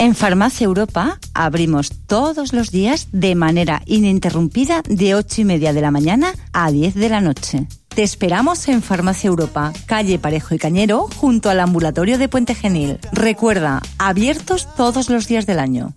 En 0.02 0.16
Farmacia 0.16 0.64
Europa 0.64 1.20
abrimos 1.32 1.92
todos 2.08 2.52
los 2.52 2.72
días 2.72 3.06
de 3.12 3.36
manera 3.36 3.82
ininterrumpida 3.86 4.82
de 4.88 5.14
8 5.14 5.42
y 5.42 5.44
media 5.44 5.72
de 5.72 5.80
la 5.80 5.92
mañana 5.92 6.34
a 6.52 6.72
10 6.72 6.96
de 6.96 7.08
la 7.08 7.20
noche. 7.20 7.68
Te 7.86 8.02
esperamos 8.02 8.66
en 8.66 8.82
Farmacia 8.82 9.28
Europa, 9.28 9.72
calle 9.86 10.18
Parejo 10.18 10.56
y 10.56 10.58
Cañero, 10.58 11.06
junto 11.18 11.50
al 11.50 11.60
ambulatorio 11.60 12.18
de 12.18 12.28
Puente 12.28 12.56
Genil. 12.56 12.98
Recuerda, 13.12 13.80
abiertos 13.98 14.66
todos 14.74 15.08
los 15.08 15.28
días 15.28 15.46
del 15.46 15.60
año. 15.60 15.94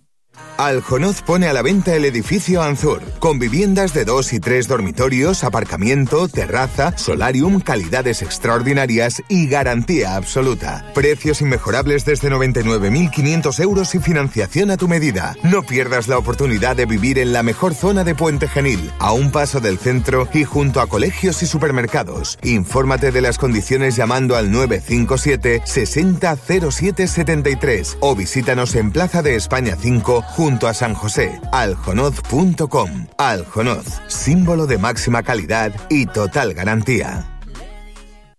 Aljonoz 0.58 1.22
pone 1.22 1.48
a 1.48 1.54
la 1.54 1.62
venta 1.62 1.96
el 1.96 2.04
edificio 2.06 2.64
Anzur, 2.64 3.02
con 3.20 3.40
viviendas 3.40 3.94
de 3.94 4.06
dos 4.06 4.32
y 4.32 4.40
tres 4.40 4.70
dormitorios, 4.70 5.44
aparcamiento, 5.44 6.30
terraza, 6.30 6.98
solarium, 6.98 7.60
calidades 7.60 8.22
extraordinarias 8.22 9.22
y 9.28 9.48
garantía 9.48 10.16
absoluta. 10.16 10.90
Precios 10.94 11.42
inmejorables 11.42 12.06
desde 12.06 12.32
99.500 12.32 13.60
euros 13.60 13.96
y 13.96 14.00
financiación 14.00 14.72
a 14.72 14.78
tu 14.78 14.88
medida. 14.88 15.36
No 15.44 15.62
pierdas 15.62 16.08
la 16.08 16.18
oportunidad 16.18 16.78
de 16.78 16.86
vivir 16.86 17.20
en 17.20 17.34
la 17.34 17.44
mejor 17.44 17.76
zona 17.76 18.06
de 18.06 18.16
Puente 18.16 18.48
Genil, 18.48 18.94
a 19.00 19.12
un 19.12 19.32
paso 19.32 19.60
del 19.60 19.78
centro 19.78 20.30
y 20.34 20.46
junto 20.46 20.80
a 20.80 20.88
colegios 20.88 21.44
y 21.44 21.48
supermercados. 21.48 22.40
Infórmate 22.44 23.12
de 23.12 23.20
las 23.22 23.38
condiciones 23.38 23.98
llamando 23.98 24.38
al 24.38 24.52
957 24.52 25.64
600773 25.66 27.98
o 28.00 28.16
visítanos 28.16 28.74
en 28.76 28.92
Plaza 28.92 29.22
de 29.22 29.36
España 29.36 29.76
5 29.80 30.24
junto 30.30 30.68
a 30.68 30.74
San 30.74 30.94
José, 30.94 31.40
aljonoz.com. 31.52 33.08
Aljonoz, 33.18 33.86
símbolo 34.08 34.68
de 34.68 34.78
máxima 34.78 35.24
calidad 35.24 35.74
y 35.90 36.06
total 36.06 36.54
garantía. 36.54 37.26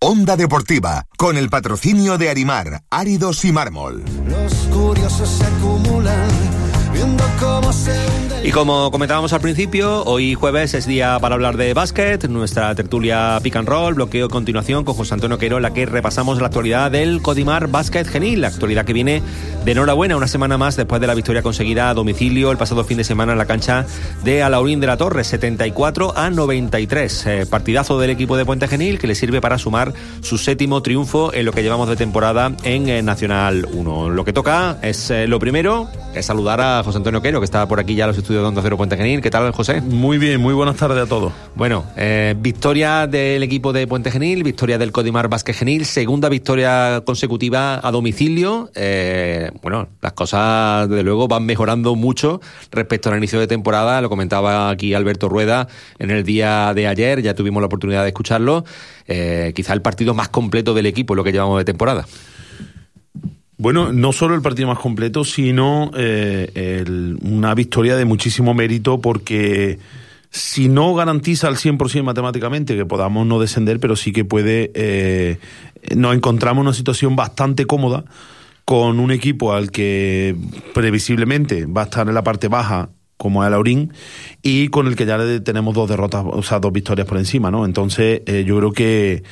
Onda 0.01 0.37
Deportiva, 0.37 1.07
con 1.17 1.39
el 1.39 1.49
patrocinio 1.49 2.19
de 2.19 2.29
Arimar, 2.29 2.83
Áridos 2.91 3.45
y 3.47 3.53
Mármol. 3.53 4.05
Los 4.29 4.53
curiosos 4.67 5.29
se 5.29 5.45
acumulan, 5.45 6.29
Y 8.47 8.53
como 8.53 8.93
comentábamos 8.93 9.33
al 9.33 9.41
principio, 9.41 10.05
hoy 10.05 10.35
jueves 10.35 10.73
es 10.75 10.87
día 10.87 11.19
para 11.21 11.35
hablar 11.35 11.57
de 11.57 11.75
básquet, 11.75 12.29
nuestra 12.29 12.73
tertulia 12.77 13.41
pick 13.43 13.57
and 13.57 13.69
roll, 13.69 13.95
bloqueo 13.95 14.27
a 14.27 14.29
continuación 14.29 14.85
con 14.85 14.95
José 14.95 15.15
Antonio 15.15 15.37
Quero, 15.37 15.59
la 15.59 15.73
que 15.73 15.85
repasamos 15.85 16.39
la 16.39 16.47
actualidad 16.47 16.93
del 16.93 17.23
Codimar 17.23 17.67
Básquet 17.67 18.07
Genil, 18.07 18.43
la 18.43 18.47
actualidad 18.49 18.85
que 18.85 18.93
viene 18.93 19.21
de 19.65 19.73
enhorabuena 19.73 20.17
una 20.17 20.29
semana 20.29 20.59
más 20.59 20.77
después 20.77 21.01
de 21.01 21.09
la 21.09 21.15
victoria 21.15 21.43
conseguida 21.43 21.91
a 21.91 21.95
domicilio 21.95 22.53
el 22.53 22.57
pasado 22.57 22.85
fin 22.85 22.99
de 22.99 23.03
semana 23.03 23.33
en 23.33 23.39
la 23.39 23.47
cancha 23.47 23.85
de 24.23 24.45
Alaurín 24.45 24.79
de 24.79 24.87
la 24.87 24.97
Torre, 24.97 25.25
74 25.25 26.17
a 26.17 26.31
93. 26.31 27.27
Eh, 27.27 27.47
partidazo 27.51 27.99
del 27.99 28.11
equipo 28.11 28.37
de 28.37 28.45
Puente 28.45 28.69
Genil 28.69 29.01
que 29.01 29.09
le 29.09 29.17
sirve 29.17 29.41
para 29.41 29.59
sumar 29.59 29.93
su 30.21 30.39
séptimo 30.39 30.83
triunfo 30.83 31.35
en 31.35 31.47
lo 31.47 31.53
que 31.53 31.65
llevamos 31.65 31.89
de 31.89 31.97
temporada 31.97 32.53
en 32.63 32.89
eh, 32.89 33.03
Nacional 33.03 33.67
1. 33.73 34.11
Lo 34.11 34.25
que 34.25 34.33
toca 34.33 34.79
es 34.83 35.11
eh, 35.11 35.27
lo 35.27 35.41
primero, 35.41 35.91
es 36.15 36.27
saludar 36.27 36.61
a 36.61 36.85
José 36.87 36.99
Antonio 36.99 37.21
Quero, 37.21 37.41
que 37.41 37.45
está 37.45 37.67
por 37.67 37.81
aquí 37.81 37.97
ya 37.97 38.05
en 38.05 38.11
los 38.11 38.19
estudios 38.19 38.45
de 38.45 38.49
Onda 38.49 38.63
Cero 38.63 38.77
Puente 38.77 38.97
Genil. 38.97 39.21
¿Qué 39.21 39.29
tal, 39.29 39.51
José? 39.51 39.81
Muy 39.81 40.19
bien, 40.19 40.41
muy 40.41 40.55
buenas 40.55 40.77
tardes 40.77 41.03
a 41.03 41.09
todos. 41.09 41.33
Bueno, 41.57 41.85
eh, 41.97 42.37
victoria 42.39 43.09
del 43.09 43.43
equipo 43.43 43.73
de 43.73 43.89
Puente 43.89 44.13
Genil, 44.13 44.45
victoria 44.45 44.79
del 44.79 44.93
Codimar 44.93 45.29
Vázquez 45.29 45.59
Genil, 45.59 45.85
segunda 45.85 46.29
victoria 46.29 47.03
consecutiva 47.05 47.81
a 47.85 47.91
domicilio. 47.91 48.71
Eh, 48.77 49.51
bueno, 49.63 49.89
las 50.01 50.13
cosas, 50.13 50.89
desde 50.89 51.03
luego, 51.03 51.27
van 51.27 51.45
mejorando 51.45 51.97
mucho 51.97 52.41
respecto 52.71 53.11
al 53.11 53.19
inicio 53.19 53.41
de 53.41 53.49
temporada. 53.49 54.01
Lo 54.01 54.09
comentaba 54.09 54.71
aquí 54.71 54.95
Alberto 54.95 55.29
Rueda 55.29 55.67
en 55.99 56.13
el 56.13 56.23
día 56.23 56.73
de 56.73 56.87
ayer, 56.87 57.21
ya 57.21 57.35
tuvimos 57.35 57.61
la 57.61 57.67
oportunidad 57.67 58.03
de 58.03 58.09
escucharlo. 58.11 58.65
Eh, 59.09 59.53
quizá 59.57 59.73
el 59.73 59.83
partido 59.83 60.15
más 60.15 60.29
completo 60.29 60.73
del 60.73 60.87
equipo, 60.87 61.17
lo 61.17 61.25
que 61.25 61.33
llevamos 61.33 61.59
de 61.59 61.65
temporada. 61.65 62.07
Bueno, 63.59 63.93
no 63.93 64.13
solo 64.13 64.35
el 64.35 64.43
partido 64.43 64.69
más 64.69 64.79
completo, 64.79 65.25
sino 65.25 65.91
eh, 65.97 66.51
el, 66.55 67.19
una 67.23 67.55
victoria 67.55 67.97
de 67.97 68.05
muchísimo 68.05 68.53
mérito 68.53 69.01
porque 69.01 69.79
si 70.31 70.69
no 70.69 70.95
garantiza 70.95 71.49
al 71.49 71.57
100% 71.57 72.03
matemáticamente 72.03 72.77
que 72.77 72.85
podamos 72.85 73.27
no 73.27 73.41
descender, 73.41 73.81
pero 73.81 73.97
sí 73.97 74.13
que 74.13 74.25
puede, 74.25 74.71
eh, 74.75 75.39
nos 75.95 76.15
encontramos 76.15 76.63
en 76.63 76.67
una 76.67 76.75
situación 76.75 77.17
bastante 77.17 77.65
cómoda 77.65 78.05
con 78.67 79.01
un 79.01 79.11
equipo 79.11 79.55
al 79.55 79.71
que 79.71 80.37
previsiblemente 80.75 81.65
va 81.65 81.83
a 81.83 81.85
estar 81.85 82.09
en 82.09 82.15
la 82.15 82.25
parte 82.25 82.49
baja 82.49 82.91
como 83.17 83.43
es 83.43 83.49
el 83.49 83.55
Aurín, 83.55 83.93
y 84.43 84.69
con 84.69 84.87
el 84.87 84.97
que 84.97 85.07
ya 85.07 85.17
le 85.17 85.41
tenemos 85.41 85.75
dos 85.75 85.89
derrotas, 85.89 86.25
o 86.27 86.43
sea, 86.43 86.59
dos 86.59 86.73
victorias 86.73 87.07
por 87.07 87.19
encima, 87.19 87.51
¿no? 87.51 87.65
Entonces, 87.65 88.21
eh, 88.27 88.45
yo 88.47 88.59
creo 88.59 88.73
que, 88.73 89.23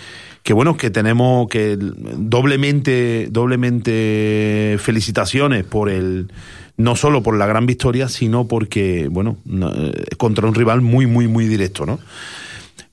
que 0.45 0.53
bueno, 0.53 0.77
que 0.77 0.91
tenemos 0.91 1.49
que 1.49 1.77
doblemente, 1.79 3.29
doblemente 3.31 4.77
felicitaciones 4.79 5.65
por 5.65 5.89
el, 5.89 6.31
no 6.77 6.97
solo 6.97 7.23
por 7.23 7.39
la 7.39 7.47
gran 7.47 7.65
victoria, 7.65 8.11
sino 8.11 8.47
porque, 8.47 9.09
bueno, 9.11 9.39
contra 10.19 10.47
un 10.47 10.55
rival 10.55 10.83
muy, 10.83 11.07
muy, 11.07 11.29
muy 11.29 11.47
directo, 11.47 11.87
¿no? 11.87 11.99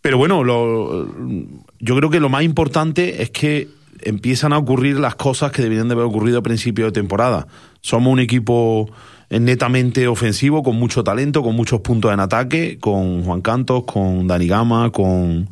Pero 0.02 0.18
bueno, 0.18 0.46
lo, 0.46 1.14
yo 1.80 1.98
creo 1.98 2.10
que 2.10 2.22
lo 2.22 2.30
más 2.30 2.44
importante 2.44 3.22
es 3.22 3.32
que 3.32 3.68
empiezan 4.00 4.54
a 4.54 4.58
ocurrir 4.58 4.98
las 4.98 5.16
cosas 5.16 5.52
que 5.52 5.62
deberían 5.62 5.90
de 5.90 5.96
haber 5.96 6.06
ocurrido 6.06 6.40
a 6.40 6.44
principio 6.44 6.86
de 6.86 6.94
temporada. 6.94 7.48
Somos 7.82 8.14
un 8.14 8.22
equipo 8.22 8.90
netamente 9.30 10.08
ofensivo, 10.08 10.64
con 10.64 10.78
mucho 10.78 11.04
talento, 11.04 11.44
con 11.44 11.58
muchos 11.58 11.82
puntos 11.82 12.14
en 12.14 12.22
ataque, 12.22 12.78
con 12.80 13.24
Juan 13.26 13.42
Cantos, 13.42 13.84
con 13.84 14.26
Dani 14.26 14.48
Gama, 14.48 14.90
con, 14.92 15.50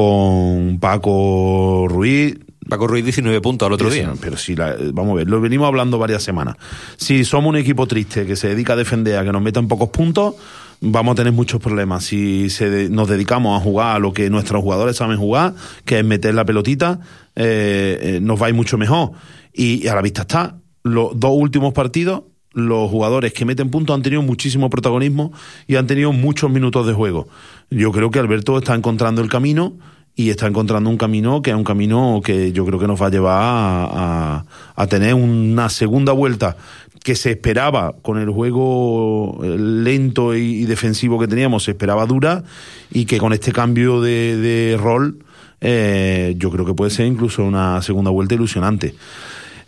con 0.00 0.78
Paco 0.78 1.86
Ruiz. 1.88 2.38
Paco 2.68 2.86
Ruiz 2.86 3.02
19 3.02 3.40
puntos 3.40 3.64
al 3.66 3.72
otro 3.72 3.88
día. 3.88 4.12
Pero 4.20 4.36
si, 4.36 4.54
la- 4.54 4.76
vamos 4.92 5.12
a 5.12 5.16
ver, 5.16 5.28
lo 5.30 5.40
venimos 5.40 5.66
hablando 5.68 5.96
varias 5.98 6.22
semanas. 6.22 6.56
Si 6.98 7.24
somos 7.24 7.48
un 7.48 7.56
equipo 7.56 7.86
triste 7.86 8.26
que 8.26 8.36
se 8.36 8.48
dedica 8.48 8.74
a 8.74 8.76
defender, 8.76 9.16
a 9.18 9.24
que 9.24 9.32
nos 9.32 9.40
metan 9.40 9.68
pocos 9.68 9.88
puntos, 9.88 10.34
vamos 10.82 11.12
a 11.12 11.14
tener 11.16 11.32
muchos 11.32 11.62
problemas. 11.62 12.04
Si 12.04 12.50
se 12.50 12.68
de- 12.68 12.90
nos 12.90 13.08
dedicamos 13.08 13.58
a 13.58 13.64
jugar 13.64 13.96
a 13.96 13.98
lo 13.98 14.12
que 14.12 14.28
nuestros 14.28 14.62
jugadores 14.62 14.96
saben 14.96 15.16
jugar, 15.16 15.54
que 15.86 16.00
es 16.00 16.04
meter 16.04 16.34
la 16.34 16.44
pelotita, 16.44 17.00
eh, 17.34 17.98
eh, 18.16 18.18
nos 18.20 18.40
va 18.42 18.46
a 18.46 18.48
ir 18.50 18.54
mucho 18.54 18.76
mejor. 18.76 19.12
Y, 19.54 19.82
y 19.82 19.88
a 19.88 19.94
la 19.94 20.02
vista 20.02 20.22
está, 20.22 20.58
los 20.82 21.18
dos 21.18 21.30
últimos 21.34 21.72
partidos, 21.72 22.24
los 22.56 22.90
jugadores 22.90 23.34
que 23.34 23.44
meten 23.44 23.68
puntos 23.70 23.94
han 23.94 24.00
tenido 24.02 24.22
muchísimo 24.22 24.70
protagonismo 24.70 25.30
y 25.66 25.76
han 25.76 25.86
tenido 25.86 26.12
muchos 26.12 26.50
minutos 26.50 26.86
de 26.86 26.94
juego. 26.94 27.28
Yo 27.70 27.92
creo 27.92 28.10
que 28.10 28.18
Alberto 28.18 28.56
está 28.56 28.74
encontrando 28.74 29.20
el 29.20 29.28
camino 29.28 29.74
y 30.14 30.30
está 30.30 30.46
encontrando 30.46 30.88
un 30.88 30.96
camino 30.96 31.42
que 31.42 31.50
es 31.50 31.56
un 31.56 31.64
camino 31.64 32.22
que 32.24 32.52
yo 32.52 32.64
creo 32.64 32.78
que 32.78 32.86
nos 32.86 33.00
va 33.00 33.08
a 33.08 33.10
llevar 33.10 33.38
a, 33.42 34.44
a- 34.74 34.86
tener 34.86 35.12
una 35.12 35.68
segunda 35.68 36.12
vuelta 36.12 36.56
que 37.04 37.14
se 37.14 37.32
esperaba 37.32 37.94
con 38.00 38.18
el 38.18 38.30
juego 38.30 39.38
eh, 39.44 39.56
lento 39.58 40.34
y, 40.34 40.62
y 40.62 40.64
defensivo 40.64 41.20
que 41.20 41.28
teníamos, 41.28 41.64
se 41.64 41.72
esperaba 41.72 42.06
dura 42.06 42.42
y 42.90 43.04
que 43.04 43.18
con 43.18 43.34
este 43.34 43.52
cambio 43.52 44.00
de, 44.00 44.38
de 44.38 44.78
rol 44.78 45.18
eh, 45.60 46.34
yo 46.38 46.50
creo 46.50 46.64
que 46.64 46.72
puede 46.72 46.90
ser 46.90 47.04
incluso 47.06 47.44
una 47.44 47.82
segunda 47.82 48.10
vuelta 48.10 48.34
ilusionante. 48.34 48.94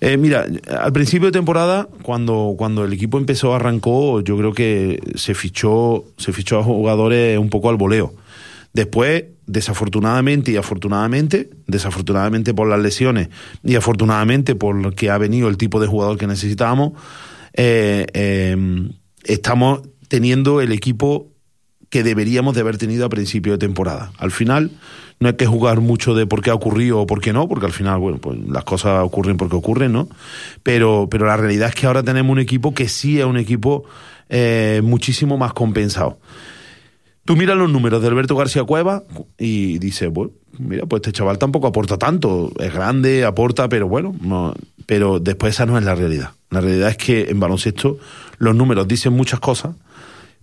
Eh, 0.00 0.17
mira, 0.17 0.47
al 0.81 0.93
principio 0.93 1.26
de 1.26 1.33
temporada, 1.33 1.88
cuando, 2.02 2.55
cuando 2.57 2.85
el 2.85 2.93
equipo 2.93 3.19
empezó, 3.19 3.55
arrancó, 3.55 4.21
yo 4.21 4.37
creo 4.37 4.52
que 4.52 5.00
se 5.17 5.35
fichó, 5.35 6.05
se 6.17 6.33
fichó 6.33 6.61
a 6.61 6.62
jugadores 6.62 7.38
un 7.38 7.50
poco 7.50 7.69
al 7.69 7.76
voleo. 7.76 8.14
Después, 8.73 9.25
desafortunadamente 9.47 10.52
y 10.52 10.57
afortunadamente, 10.57 11.50
desafortunadamente 11.67 12.55
por 12.55 12.69
las 12.69 12.81
lesiones 12.81 13.28
y 13.64 13.75
afortunadamente 13.75 14.55
por 14.55 14.95
que 14.95 15.11
ha 15.11 15.19
venido 15.19 15.49
el 15.49 15.57
tipo 15.57 15.81
de 15.81 15.88
jugador 15.88 16.17
que 16.17 16.26
necesitábamos, 16.26 16.93
eh, 17.55 18.07
eh, 18.12 18.57
estamos 19.25 19.83
teniendo 20.07 20.61
el 20.61 20.71
equipo 20.71 21.33
que 21.90 22.02
deberíamos 22.02 22.55
de 22.55 22.61
haber 22.61 22.78
tenido 22.78 23.07
a 23.07 23.09
principio 23.09 23.52
de 23.52 23.59
temporada. 23.59 24.12
Al 24.19 24.31
final, 24.31 24.71
no 25.21 25.29
hay 25.29 25.35
que 25.35 25.47
jugar 25.47 25.81
mucho 25.81 26.15
de 26.15 26.27
por 26.27 26.43
qué 26.43 26.51
ha 26.51 26.55
ocurrido 26.55 27.01
o 27.01 27.07
por 27.07 27.21
qué 27.21 27.33
no, 27.33 27.49
porque 27.49 27.67
al 27.67 27.73
final, 27.73 27.99
bueno, 27.99 28.19
pues 28.19 28.39
las 28.49 28.65
cosas 28.65 29.05
ocurren 29.05 29.37
porque 29.37 29.57
ocurren, 29.57 29.93
¿no? 29.93 30.09
Pero, 30.63 31.09
pero 31.11 31.27
la 31.27 31.37
realidad 31.37 31.69
es 31.71 31.75
que 31.75 31.87
ahora 31.87 32.03
tenemos 32.03 32.33
un 32.33 32.39
equipo 32.39 32.75
que 32.75 32.89
sí 32.89 33.19
es 33.19 33.27
un 33.27 33.37
equipo 33.37 33.85
eh, 34.29 34.81
muchísimo 34.85 35.37
más 35.37 35.53
compensado. 35.53 36.19
Tú 37.25 37.37
miras 37.37 37.59
los 37.59 37.71
números 37.71 38.01
de 38.01 38.09
Alberto 38.09 38.37
García 38.37 38.65
Cueva 38.65 39.03
y 39.37 39.79
dices, 39.79 40.11
bueno, 40.11 40.33
mira, 40.59 40.87
pues 40.87 41.01
este 41.01 41.13
chaval 41.13 41.37
tampoco 41.39 41.67
aporta 41.67 41.99
tanto. 41.99 42.51
Es 42.59 42.73
grande, 42.73 43.27
aporta, 43.27 43.69
pero 43.69 43.87
bueno, 43.87 44.15
no, 44.23 44.55
pero 44.87 45.21
después 45.21 45.55
esa 45.55 45.67
no 45.67 45.77
es 45.77 45.85
la 45.85 45.95
realidad. 45.95 46.31
La 46.49 46.63
realidad 46.63 46.89
es 46.89 46.97
que 46.97 47.29
en 47.29 47.39
baloncesto 47.39 47.99
los 48.39 48.55
números 48.55 48.89
dicen 48.89 49.13
muchas 49.13 49.41
cosas, 49.41 49.75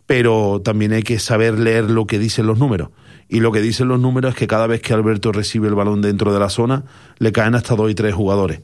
pero 0.08 0.62
también 0.64 0.94
hay 0.94 1.04
que 1.04 1.20
saber 1.20 1.60
leer 1.60 1.90
lo 1.90 2.06
que 2.06 2.20
dicen 2.20 2.48
los 2.48 2.58
números. 2.58 2.90
Y 3.28 3.40
lo 3.40 3.52
que 3.52 3.62
dicen 3.62 3.88
los 3.88 4.00
números 4.00 4.34
es 4.34 4.38
que 4.38 4.48
cada 4.48 4.68
vez 4.68 4.82
que 4.82 4.94
Alberto 4.94 5.32
recibe 5.32 5.68
el 5.68 5.76
balón 5.76 6.02
dentro 6.02 6.32
de 6.34 6.40
la 6.40 6.50
zona, 6.50 6.84
le 7.18 7.32
caen 7.32 7.56
hasta 7.56 7.76
dos 7.76 7.90
y 7.90 7.96
tres 7.96 8.14
jugadores. 8.14 8.62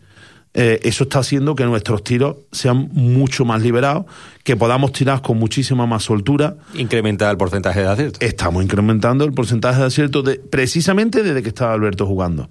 Eh, 0.54 0.82
eso 0.84 1.06
está 1.06 1.20
haciendo 1.20 1.56
que 1.56 1.64
nuestros 1.64 2.04
tiros 2.04 2.36
sean 2.52 2.90
mucho 2.92 3.46
más 3.46 3.62
liberados, 3.62 4.06
que 4.44 4.58
podamos 4.58 4.92
tirar 4.92 5.22
con 5.22 5.38
muchísima 5.38 5.86
más 5.86 6.04
soltura. 6.04 6.58
Incrementa 6.76 7.32
el 7.32 7.38
porcentaje 7.38 7.80
de 7.82 7.88
acierto. 7.88 8.20
Estamos 8.22 8.64
incrementando 8.64 9.24
el 9.24 9.32
porcentaje 9.32 9.80
de 9.80 9.86
acierto 9.88 10.22
de, 10.22 10.36
precisamente 10.36 11.24
desde 11.24 11.42
que 11.42 11.50
estaba 11.50 11.74
Alberto 11.74 12.06
jugando. 12.06 12.50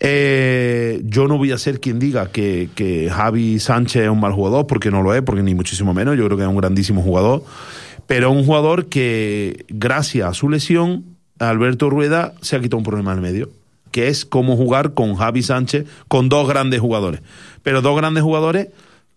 Eh, 0.00 1.02
yo 1.04 1.26
no 1.26 1.36
voy 1.38 1.52
a 1.52 1.58
ser 1.58 1.80
quien 1.80 1.98
diga 1.98 2.28
que, 2.30 2.70
que 2.74 3.10
Javi 3.10 3.58
Sánchez 3.58 4.04
es 4.04 4.08
un 4.08 4.20
mal 4.20 4.32
jugador, 4.32 4.66
porque 4.66 4.90
no 4.90 5.02
lo 5.02 5.14
es, 5.14 5.22
porque 5.22 5.42
ni 5.42 5.54
muchísimo 5.54 5.92
menos, 5.92 6.16
yo 6.16 6.24
creo 6.24 6.36
que 6.36 6.44
es 6.44 6.48
un 6.48 6.56
grandísimo 6.56 7.02
jugador, 7.02 7.42
pero 8.08 8.32
un 8.32 8.44
jugador 8.44 8.86
que 8.86 9.66
gracias 9.68 10.28
a 10.28 10.34
su 10.34 10.48
lesión, 10.48 11.04
Alberto 11.38 11.90
Rueda 11.90 12.32
se 12.40 12.56
ha 12.56 12.60
quitado 12.60 12.78
un 12.78 12.82
problema 12.82 13.12
al 13.12 13.20
medio, 13.20 13.50
que 13.92 14.08
es 14.08 14.24
cómo 14.24 14.56
jugar 14.56 14.94
con 14.94 15.14
Javi 15.14 15.42
Sánchez, 15.42 15.84
con 16.08 16.30
dos 16.30 16.48
grandes 16.48 16.80
jugadores, 16.80 17.20
pero 17.62 17.82
dos 17.82 17.94
grandes 17.96 18.24
jugadores 18.24 18.68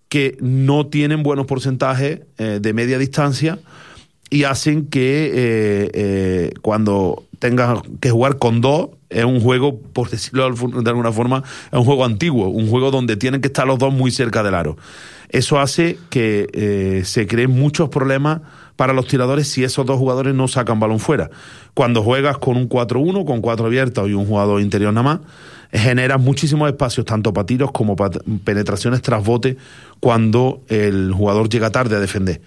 que 0.09 0.37
no 0.41 0.87
tienen 0.87 1.23
buenos 1.23 1.45
porcentajes 1.45 2.19
eh, 2.37 2.59
de 2.61 2.73
media 2.73 2.97
distancia 2.97 3.59
y 4.29 4.43
hacen 4.43 4.87
que 4.87 5.27
eh, 5.27 5.91
eh, 5.93 6.53
cuando 6.61 7.23
tengas 7.39 7.79
que 8.01 8.11
jugar 8.11 8.39
con 8.39 8.59
dos, 8.59 8.89
es 9.09 9.23
un 9.23 9.39
juego, 9.39 9.79
por 9.79 10.09
decirlo 10.09 10.53
de 10.53 10.89
alguna 10.89 11.13
forma, 11.13 11.45
es 11.71 11.79
un 11.79 11.85
juego 11.85 12.03
antiguo, 12.03 12.49
un 12.49 12.69
juego 12.69 12.91
donde 12.91 13.15
tienen 13.15 13.39
que 13.39 13.47
estar 13.47 13.65
los 13.65 13.79
dos 13.79 13.93
muy 13.93 14.11
cerca 14.11 14.43
del 14.43 14.55
aro. 14.55 14.75
Eso 15.29 15.61
hace 15.61 15.97
que 16.09 17.01
se 17.05 17.25
creen 17.25 17.51
muchos 17.51 17.87
problemas 17.87 18.41
para 18.81 18.93
los 18.93 19.05
tiradores 19.05 19.47
si 19.47 19.63
esos 19.63 19.85
dos 19.85 19.99
jugadores 19.99 20.33
no 20.33 20.47
sacan 20.47 20.79
balón 20.79 20.97
fuera. 20.97 21.29
Cuando 21.75 22.01
juegas 22.01 22.39
con 22.39 22.57
un 22.57 22.67
4-1, 22.67 23.25
con 23.25 23.39
cuatro 23.39 23.67
abiertas 23.67 24.07
y 24.07 24.13
un 24.13 24.25
jugador 24.25 24.59
interior 24.59 24.91
nada 24.91 25.03
más, 25.03 25.19
generas 25.71 26.19
muchísimos 26.19 26.67
espacios, 26.67 27.05
tanto 27.05 27.31
para 27.31 27.45
tiros 27.45 27.71
como 27.71 27.95
para 27.95 28.19
penetraciones 28.43 29.03
tras 29.03 29.23
bote, 29.23 29.55
cuando 29.99 30.63
el 30.67 31.13
jugador 31.13 31.47
llega 31.47 31.69
tarde 31.69 31.97
a 31.97 31.99
defender 31.99 32.41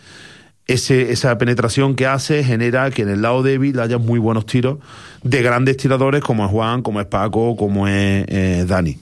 ese, 0.67 1.13
esa 1.13 1.39
penetración 1.39 1.95
que 1.95 2.09
hace 2.09 2.43
genera 2.43 2.91
que 2.91 3.03
en 3.03 3.11
el 3.11 3.23
lado 3.23 3.45
débil 3.45 3.79
haya 3.79 3.99
muy 3.99 4.19
buenos 4.19 4.45
tiros 4.45 4.79
de 5.23 5.41
grandes 5.41 5.77
tiradores 5.77 6.21
como 6.21 6.45
es 6.47 6.51
Juan, 6.51 6.83
como 6.83 7.01
es 7.01 7.07
Paco, 7.07 7.55
como 7.55 7.87
es 7.87 8.25
eh, 8.27 8.65
Dani. 8.67 8.99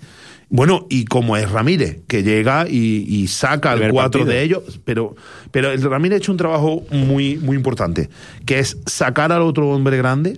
Bueno, 0.54 0.86
y 0.90 1.06
como 1.06 1.38
es 1.38 1.50
Ramírez, 1.50 2.00
que 2.06 2.22
llega 2.22 2.66
y, 2.68 3.06
y 3.08 3.26
saca 3.28 3.72
al 3.72 3.90
cuatro 3.90 4.20
partido. 4.20 4.26
de 4.26 4.42
ellos, 4.42 4.80
pero, 4.84 5.16
pero 5.50 5.72
el 5.72 5.80
Ramírez 5.82 6.16
ha 6.16 6.18
hecho 6.18 6.30
un 6.32 6.36
trabajo 6.38 6.82
muy, 6.90 7.36
muy 7.38 7.56
importante, 7.56 8.10
que 8.44 8.58
es 8.58 8.76
sacar 8.84 9.32
al 9.32 9.40
otro 9.40 9.70
hombre 9.70 9.96
grande, 9.96 10.36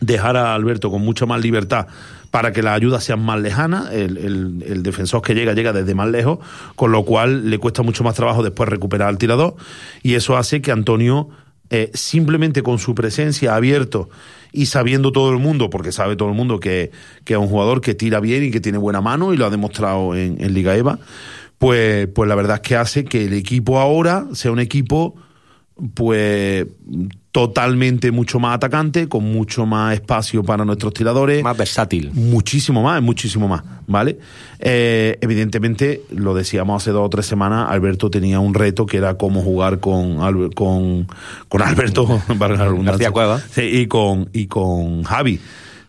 dejar 0.00 0.36
a 0.36 0.52
Alberto 0.54 0.90
con 0.90 1.02
mucha 1.02 1.26
más 1.26 1.40
libertad 1.40 1.86
para 2.32 2.52
que 2.52 2.64
las 2.64 2.74
ayudas 2.76 3.04
sean 3.04 3.24
más 3.24 3.40
lejanas, 3.40 3.92
el, 3.92 4.16
el- 4.18 4.64
el 4.66 4.82
defensor 4.82 5.22
que 5.22 5.34
llega 5.34 5.52
llega 5.52 5.72
desde 5.72 5.94
más 5.94 6.08
lejos, 6.08 6.40
con 6.74 6.90
lo 6.90 7.04
cual 7.04 7.48
le 7.48 7.58
cuesta 7.58 7.82
mucho 7.82 8.02
más 8.02 8.16
trabajo 8.16 8.42
después 8.42 8.68
recuperar 8.68 9.06
al 9.08 9.18
tirador, 9.18 9.54
y 10.02 10.14
eso 10.14 10.36
hace 10.36 10.60
que 10.60 10.72
Antonio, 10.72 11.28
eh, 11.70 11.92
simplemente 11.94 12.64
con 12.64 12.80
su 12.80 12.96
presencia 12.96 13.54
abierto 13.54 14.08
y 14.54 14.66
sabiendo 14.66 15.12
todo 15.12 15.30
el 15.30 15.38
mundo, 15.38 15.68
porque 15.68 15.92
sabe 15.92 16.16
todo 16.16 16.28
el 16.28 16.34
mundo 16.34 16.60
que, 16.60 16.92
que 17.24 17.34
es 17.34 17.38
un 17.38 17.48
jugador 17.48 17.80
que 17.80 17.94
tira 17.94 18.20
bien 18.20 18.44
y 18.44 18.50
que 18.50 18.60
tiene 18.60 18.78
buena 18.78 19.00
mano, 19.00 19.34
y 19.34 19.36
lo 19.36 19.46
ha 19.46 19.50
demostrado 19.50 20.14
en, 20.14 20.54
Liga 20.54 20.76
EVA, 20.76 20.98
pues, 21.58 22.06
pues 22.14 22.28
la 22.28 22.36
verdad 22.36 22.56
es 22.56 22.60
que 22.60 22.76
hace 22.76 23.04
que 23.04 23.24
el 23.24 23.32
equipo 23.32 23.80
ahora 23.80 24.26
sea 24.32 24.52
un 24.52 24.60
equipo 24.60 25.16
pues 25.94 26.66
totalmente 27.34 28.12
mucho 28.12 28.38
más 28.38 28.54
atacante, 28.54 29.08
con 29.08 29.24
mucho 29.24 29.66
más 29.66 29.92
espacio 29.94 30.44
para 30.44 30.64
nuestros 30.64 30.94
tiradores. 30.94 31.42
Más 31.42 31.56
versátil. 31.56 32.12
Muchísimo 32.12 32.80
más, 32.80 33.02
muchísimo 33.02 33.48
más, 33.48 33.64
¿vale? 33.88 34.20
Eh, 34.60 35.18
evidentemente, 35.20 36.02
lo 36.10 36.32
decíamos 36.32 36.80
hace 36.80 36.92
dos 36.92 37.04
o 37.04 37.10
tres 37.10 37.26
semanas, 37.26 37.66
Alberto 37.68 38.08
tenía 38.08 38.38
un 38.38 38.54
reto 38.54 38.86
que 38.86 38.98
era 38.98 39.14
cómo 39.18 39.42
jugar 39.42 39.80
con, 39.80 40.18
con, 40.52 41.08
con 41.48 41.62
Alberto. 41.62 42.22
García 42.38 43.10
Cueva. 43.10 43.40
Sí, 43.50 43.62
y 43.62 43.88
con, 43.88 44.30
y 44.32 44.46
con 44.46 45.02
Javi. 45.02 45.40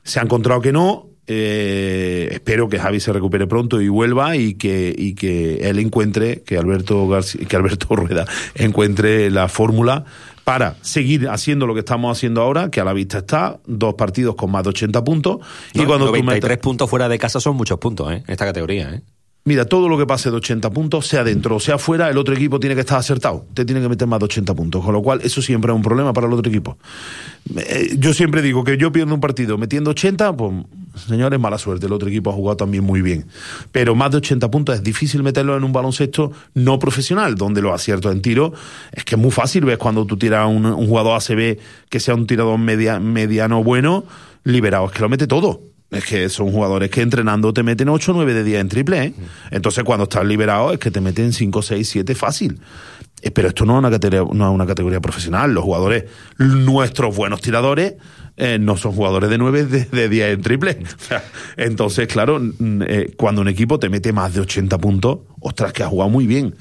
Se 0.02 0.20
ha 0.20 0.24
encontrado 0.24 0.62
que 0.62 0.72
no. 0.72 1.06
eh, 1.28 2.28
espero 2.32 2.70
que 2.70 2.80
Javi 2.80 3.00
se 3.00 3.14
recupere 3.14 3.46
pronto 3.46 3.80
y 3.82 3.88
vuelva 3.88 4.36
y 4.36 4.56
que, 4.56 4.96
y 4.98 5.14
que 5.14 5.58
él 5.70 5.78
encuentre, 5.78 6.42
que 6.42 6.58
Alberto 6.58 7.08
García, 7.08 7.46
que 7.48 7.56
Alberto 7.56 7.88
Rueda 7.96 8.26
encuentre 8.56 9.30
la 9.30 9.48
fórmula 9.48 10.06
para 10.46 10.78
seguir 10.82 11.28
haciendo 11.28 11.68
lo 11.68 11.74
que 11.74 11.80
estamos 11.82 12.16
haciendo 12.18 12.42
ahora, 12.42 12.70
que 12.72 12.80
a 12.80 12.86
la 12.86 12.94
vista 12.94 13.18
está, 13.18 13.60
dos 13.66 13.96
partidos 13.96 14.36
con 14.36 14.52
más 14.52 14.64
de 14.64 14.70
80 14.70 15.04
puntos. 15.04 15.40
Y 15.74 15.80
cuando 15.86 16.06
tú 16.06 16.12
93 16.14 16.42
metas- 16.52 16.64
puntos 16.64 16.90
fuera 16.90 17.10
de 17.10 17.18
casa 17.20 17.40
son 17.42 17.58
muchos 17.58 17.78
puntos, 17.80 18.12
¿eh? 18.14 18.24
En 18.26 18.32
esta 18.32 18.46
categoría, 18.46 18.92
¿eh? 18.94 19.02
Mira, 19.48 19.66
todo 19.66 19.88
lo 19.90 19.96
que 19.96 20.08
pase 20.08 20.32
de 20.32 20.38
80 20.38 20.72
puntos, 20.72 21.06
sea 21.06 21.24
dentro 21.24 21.58
o 21.58 21.60
sea 21.60 21.78
fuera, 21.78 22.10
el 22.10 22.18
otro 22.18 22.34
equipo 22.34 22.60
tiene 22.60 22.74
que 22.74 22.82
estar 22.82 22.98
acertado. 22.98 23.46
Te 23.54 23.64
tiene 23.64 23.80
que 23.80 23.88
meter 23.90 24.08
más 24.08 24.18
de 24.20 24.26
80 24.26 24.56
puntos. 24.56 24.84
Con 24.84 24.92
lo 24.94 25.04
cual, 25.04 25.22
eso 25.24 25.40
siempre 25.40 25.72
es 25.72 25.76
un 25.76 25.84
problema 25.84 26.14
para 26.14 26.26
el 26.26 26.34
otro 26.34 26.50
equipo. 26.50 26.80
Eh, 27.56 27.96
yo 28.00 28.14
siempre 28.16 28.42
digo 28.42 28.64
que 28.64 28.76
yo 28.78 28.92
pierdo 28.92 29.14
un 29.14 29.20
partido 29.20 29.58
metiendo 29.60 29.92
80, 29.92 30.36
pues, 30.36 30.52
señores, 30.96 31.40
mala 31.40 31.58
suerte. 31.58 31.86
El 31.86 31.94
otro 31.94 32.08
equipo 32.10 32.30
ha 32.30 32.34
jugado 32.34 32.58
también 32.58 32.84
muy 32.84 33.02
bien. 33.02 33.26
Pero 33.72 33.96
más 33.96 34.12
de 34.12 34.18
80 34.18 34.50
puntos 34.52 34.76
es 34.76 34.84
difícil 34.84 35.24
meterlo 35.24 35.56
en 35.58 35.64
un 35.64 35.74
baloncesto 35.74 36.32
no 36.54 36.80
profesional, 36.80 37.36
donde 37.36 37.62
los 37.62 37.74
aciertos 37.74 38.12
en 38.12 38.22
tiro 38.22 38.54
es 38.92 39.04
que 39.04 39.16
es 39.16 39.22
muy 39.22 39.32
fácil. 39.32 39.66
Ves 39.66 39.78
cuando 39.78 40.06
tú 40.06 40.18
tiras 40.18 40.48
un, 40.50 40.66
un 40.66 40.88
jugador 40.88 41.18
ACB 41.22 41.58
que 41.90 42.00
sea 42.00 42.16
un 42.16 42.28
tirador 42.28 42.58
media- 42.60 43.00
mediano 43.00 43.64
bueno, 43.64 44.04
liberado, 44.44 44.86
es 44.88 44.92
que 44.92 45.00
lo 45.02 45.10
mete 45.10 45.28
todo. 45.28 45.62
Es 45.92 46.04
que 46.04 46.28
son 46.30 46.52
jugadores 46.52 46.90
que 46.90 47.02
entrenando 47.02 47.54
te 47.54 47.62
meten 47.64 47.90
8 47.90 48.12
o 48.12 48.16
9 48.16 48.34
de 48.34 48.44
10 48.44 48.62
en 48.62 48.70
triple, 48.70 49.04
¿eh? 49.04 49.14
Entonces 49.52 49.84
cuando 49.84 50.04
estás 50.06 50.26
liberado 50.26 50.74
es 50.74 50.80
que 50.80 50.90
te 50.92 51.00
meten 51.00 51.32
5, 51.32 51.62
6, 51.62 51.88
7 51.88 52.16
fácil. 52.16 52.60
Eh, 53.22 53.32
Pero 53.32 53.48
esto 53.50 53.66
no 53.66 53.74
es 53.74 53.80
una 53.80 53.92
categoría, 53.92 54.24
no 54.34 54.50
es 54.50 54.54
una 54.54 54.66
categoría 54.66 55.00
profesional. 55.00 55.54
Los 55.54 55.64
jugadores, 55.64 56.06
nuestros 56.40 57.16
buenos 57.16 57.40
tiradores, 57.42 57.94
eh, 58.38 58.58
no 58.60 58.78
son 58.78 58.94
jugadores 58.94 59.30
de 59.30 59.38
9 59.38 59.66
de, 59.66 59.86
de 59.86 60.10
10 60.10 60.34
en 60.34 60.42
triple. 60.42 60.80
Entonces, 61.58 62.08
claro, 62.08 62.42
eh, 62.88 63.14
cuando 63.18 63.42
un 63.42 63.48
equipo 63.48 63.80
te 63.80 63.90
mete 63.90 64.14
más 64.14 64.34
de 64.34 64.42
80 64.42 64.78
puntos, 64.78 65.20
ostras, 65.40 65.74
que 65.74 65.84
ha 65.84 65.88
jugado 65.88 66.10
muy 66.10 66.28
bien. 66.28 66.56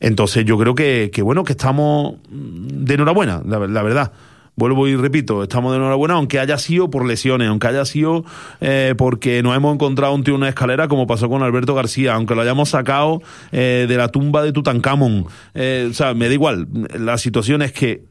Entonces 0.00 0.44
yo 0.44 0.58
creo 0.58 0.74
que, 0.74 1.10
que 1.12 1.22
bueno, 1.22 1.44
que 1.44 1.52
estamos 1.52 2.16
de 2.28 2.94
enhorabuena, 2.94 3.40
la, 3.46 3.60
la 3.68 3.82
verdad. 3.82 4.12
Vuelvo 4.54 4.86
y 4.86 4.96
repito, 4.96 5.42
estamos 5.42 5.72
de 5.72 5.78
enhorabuena, 5.78 6.14
aunque 6.14 6.38
haya 6.38 6.58
sido 6.58 6.90
por 6.90 7.06
lesiones, 7.06 7.48
aunque 7.48 7.68
haya 7.68 7.86
sido 7.86 8.24
eh, 8.60 8.94
porque 8.98 9.42
nos 9.42 9.56
hemos 9.56 9.74
encontrado 9.74 10.14
un 10.14 10.24
tío 10.24 10.34
en 10.34 10.40
una 10.40 10.50
escalera, 10.50 10.88
como 10.88 11.06
pasó 11.06 11.30
con 11.30 11.42
Alberto 11.42 11.74
García, 11.74 12.14
aunque 12.14 12.34
lo 12.34 12.42
hayamos 12.42 12.68
sacado 12.68 13.22
eh, 13.50 13.86
de 13.88 13.96
la 13.96 14.08
tumba 14.08 14.42
de 14.42 14.52
Tutankamón. 14.52 15.26
Eh, 15.54 15.88
o 15.90 15.94
sea, 15.94 16.12
me 16.12 16.28
da 16.28 16.34
igual. 16.34 16.68
La 16.98 17.16
situación 17.16 17.62
es 17.62 17.72
que, 17.72 18.04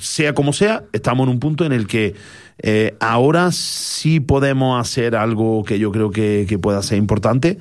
sea 0.00 0.34
como 0.34 0.52
sea, 0.52 0.84
estamos 0.92 1.26
en 1.26 1.34
un 1.34 1.40
punto 1.40 1.64
en 1.64 1.72
el 1.72 1.86
que 1.86 2.14
eh, 2.58 2.96
ahora 3.00 3.52
sí 3.52 4.20
podemos 4.20 4.80
hacer 4.80 5.14
algo 5.16 5.64
que 5.64 5.78
yo 5.78 5.92
creo 5.92 6.10
que, 6.10 6.46
que 6.48 6.58
pueda 6.58 6.82
ser 6.82 6.98
importante. 6.98 7.58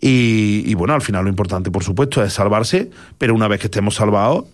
Y, 0.00 0.62
y 0.64 0.74
bueno, 0.74 0.94
al 0.94 1.02
final 1.02 1.24
lo 1.24 1.30
importante, 1.30 1.70
por 1.70 1.84
supuesto, 1.84 2.22
es 2.24 2.32
salvarse, 2.32 2.90
pero 3.18 3.34
una 3.34 3.48
vez 3.48 3.60
que 3.60 3.66
estemos 3.66 3.96
salvados, 3.96 4.44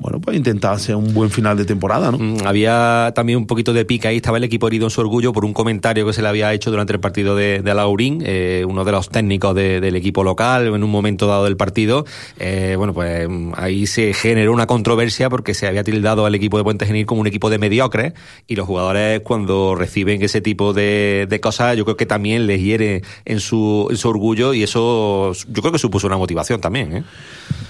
bueno, 0.00 0.20
pues 0.20 0.36
intentar 0.36 0.74
hacer 0.74 0.94
un 0.96 1.12
buen 1.12 1.30
final 1.30 1.56
de 1.56 1.64
temporada, 1.64 2.10
¿no? 2.12 2.18
Mm, 2.18 2.46
Había 2.46 3.12
también 3.14 3.38
un 3.38 3.46
poquito 3.46 3.72
de 3.72 3.84
pica 3.84 4.08
ahí, 4.10 4.16
estaba 4.16 4.38
el 4.38 4.44
equipo 4.44 4.66
herido 4.68 4.86
en 4.86 4.90
su 4.90 5.00
orgullo 5.00 5.32
por 5.32 5.44
un 5.44 5.52
comentario 5.52 6.06
que 6.06 6.12
se 6.12 6.22
le 6.22 6.28
había 6.28 6.52
hecho 6.54 6.70
durante 6.70 6.92
el 6.92 7.00
partido 7.00 7.34
de, 7.34 7.62
de 7.62 7.74
Laurín, 7.74 8.22
eh, 8.24 8.64
uno 8.68 8.84
de 8.84 8.92
los 8.92 9.08
técnicos 9.08 9.54
de- 9.54 9.80
del 9.80 9.96
equipo 9.96 10.22
local, 10.22 10.68
en 10.68 10.82
un 10.84 10.90
momento 10.90 11.26
dado 11.26 11.44
del 11.44 11.56
partido. 11.56 12.04
Eh, 12.38 12.74
bueno, 12.78 12.94
pues 12.94 13.28
mm, 13.28 13.52
ahí 13.56 13.86
se 13.86 14.12
generó 14.14 14.52
una 14.52 14.66
controversia 14.66 15.28
porque 15.30 15.52
se 15.54 15.66
había 15.66 15.82
tildado 15.84 16.26
al 16.26 16.34
equipo 16.34 16.58
de 16.58 16.64
Puente 16.64 16.86
Genil 16.86 17.04
como 17.06 17.20
un 17.20 17.26
equipo 17.26 17.50
de 17.50 17.58
mediocres 17.58 18.12
y 18.46 18.54
los 18.56 18.66
jugadores 18.66 19.20
cuando 19.20 19.74
reciben 19.74 20.22
ese 20.22 20.40
tipo 20.40 20.72
de, 20.72 21.26
de 21.28 21.40
cosas, 21.40 21.76
yo 21.76 21.84
creo 21.84 21.96
que 21.96 22.06
también 22.06 22.46
les 22.46 22.60
hiere 22.60 23.02
en 23.24 23.40
su, 23.40 23.88
en 23.90 23.96
su 23.96 24.08
orgullo 24.08 24.54
y 24.54 24.62
eso 24.62 25.32
yo 25.48 25.60
creo 25.62 25.72
que 25.72 25.78
supuso 25.78 26.06
una 26.06 26.16
motivación 26.16 26.60
también, 26.60 26.96
¿eh? 26.98 27.04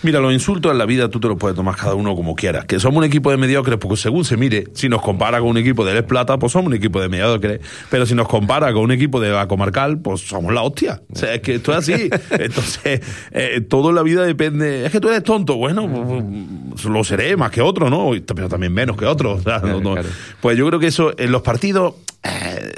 Mira, 0.02 0.20
los 0.20 0.32
insultos 0.32 0.70
en 0.70 0.78
la 0.78 0.87
vida 0.87 1.08
tú 1.08 1.18
te 1.18 1.26
los 1.28 1.37
puedes 1.38 1.56
tomar 1.56 1.75
cada 1.76 1.94
uno 1.94 2.14
como 2.18 2.34
quieras. 2.34 2.66
Que 2.66 2.78
somos 2.78 2.98
un 2.98 3.04
equipo 3.04 3.30
de 3.30 3.37
mediocres, 3.38 3.78
porque 3.78 3.96
según 3.96 4.25
se 4.25 4.37
mire, 4.37 4.64
si 4.75 4.88
nos 4.88 5.00
compara 5.00 5.40
con 5.40 5.48
un 5.48 5.56
equipo 5.56 5.84
de 5.84 5.94
Les 5.94 6.02
Plata, 6.02 6.38
pues 6.38 6.52
somos 6.52 6.66
un 6.68 6.75
equipo 6.75 7.00
de 7.00 7.08
mediocres. 7.08 7.60
Pero 7.90 8.04
si 8.06 8.14
nos 8.14 8.28
compara 8.28 8.72
con 8.72 8.82
un 8.82 8.92
equipo 8.92 9.20
de 9.20 9.30
la 9.30 9.48
comarcal, 9.48 9.98
pues 10.00 10.20
somos 10.20 10.52
la 10.52 10.62
hostia. 10.62 11.00
O 11.12 11.16
sea, 11.16 11.34
es 11.34 11.40
que 11.40 11.54
esto 11.56 11.72
es 11.72 11.78
así. 11.78 12.10
Entonces, 12.30 13.00
eh, 13.32 13.60
todo 13.68 13.88
en 13.90 13.94
la 13.96 14.02
vida 14.02 14.25
depende. 14.25 14.84
Es 14.84 14.92
que 14.92 15.00
tú 15.00 15.08
eres 15.08 15.22
tonto. 15.22 15.56
Bueno, 15.56 15.88
pues, 15.90 16.25
pues, 16.70 16.84
lo 16.84 17.02
seré 17.04 17.37
más 17.37 17.50
que 17.50 17.62
otro, 17.62 17.88
¿no? 17.88 18.10
Pero 18.26 18.48
también 18.48 18.72
menos 18.72 18.96
que 18.96 19.06
otro. 19.06 19.32
O 19.34 19.40
sea, 19.40 19.58
no- 19.60 19.80
no. 19.80 19.94
Pues 20.40 20.56
yo 20.58 20.66
creo 20.66 20.78
que 20.80 20.88
eso, 20.88 21.12
en 21.18 21.32
los 21.32 21.42
partidos. 21.42 21.94
eh, 22.25 22.72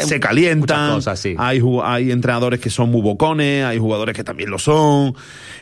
se 0.00 0.20
calientan, 0.20 0.80
muchas 0.90 0.94
cosas, 0.96 1.20
sí. 1.20 1.34
hay, 1.38 1.60
hay 1.84 2.10
entrenadores 2.10 2.60
que 2.60 2.70
son 2.70 2.90
muy 2.90 3.00
bocones, 3.02 3.64
hay 3.64 3.78
jugadores 3.78 4.14
que 4.16 4.24
también 4.24 4.50
lo 4.50 4.58
son. 4.58 5.14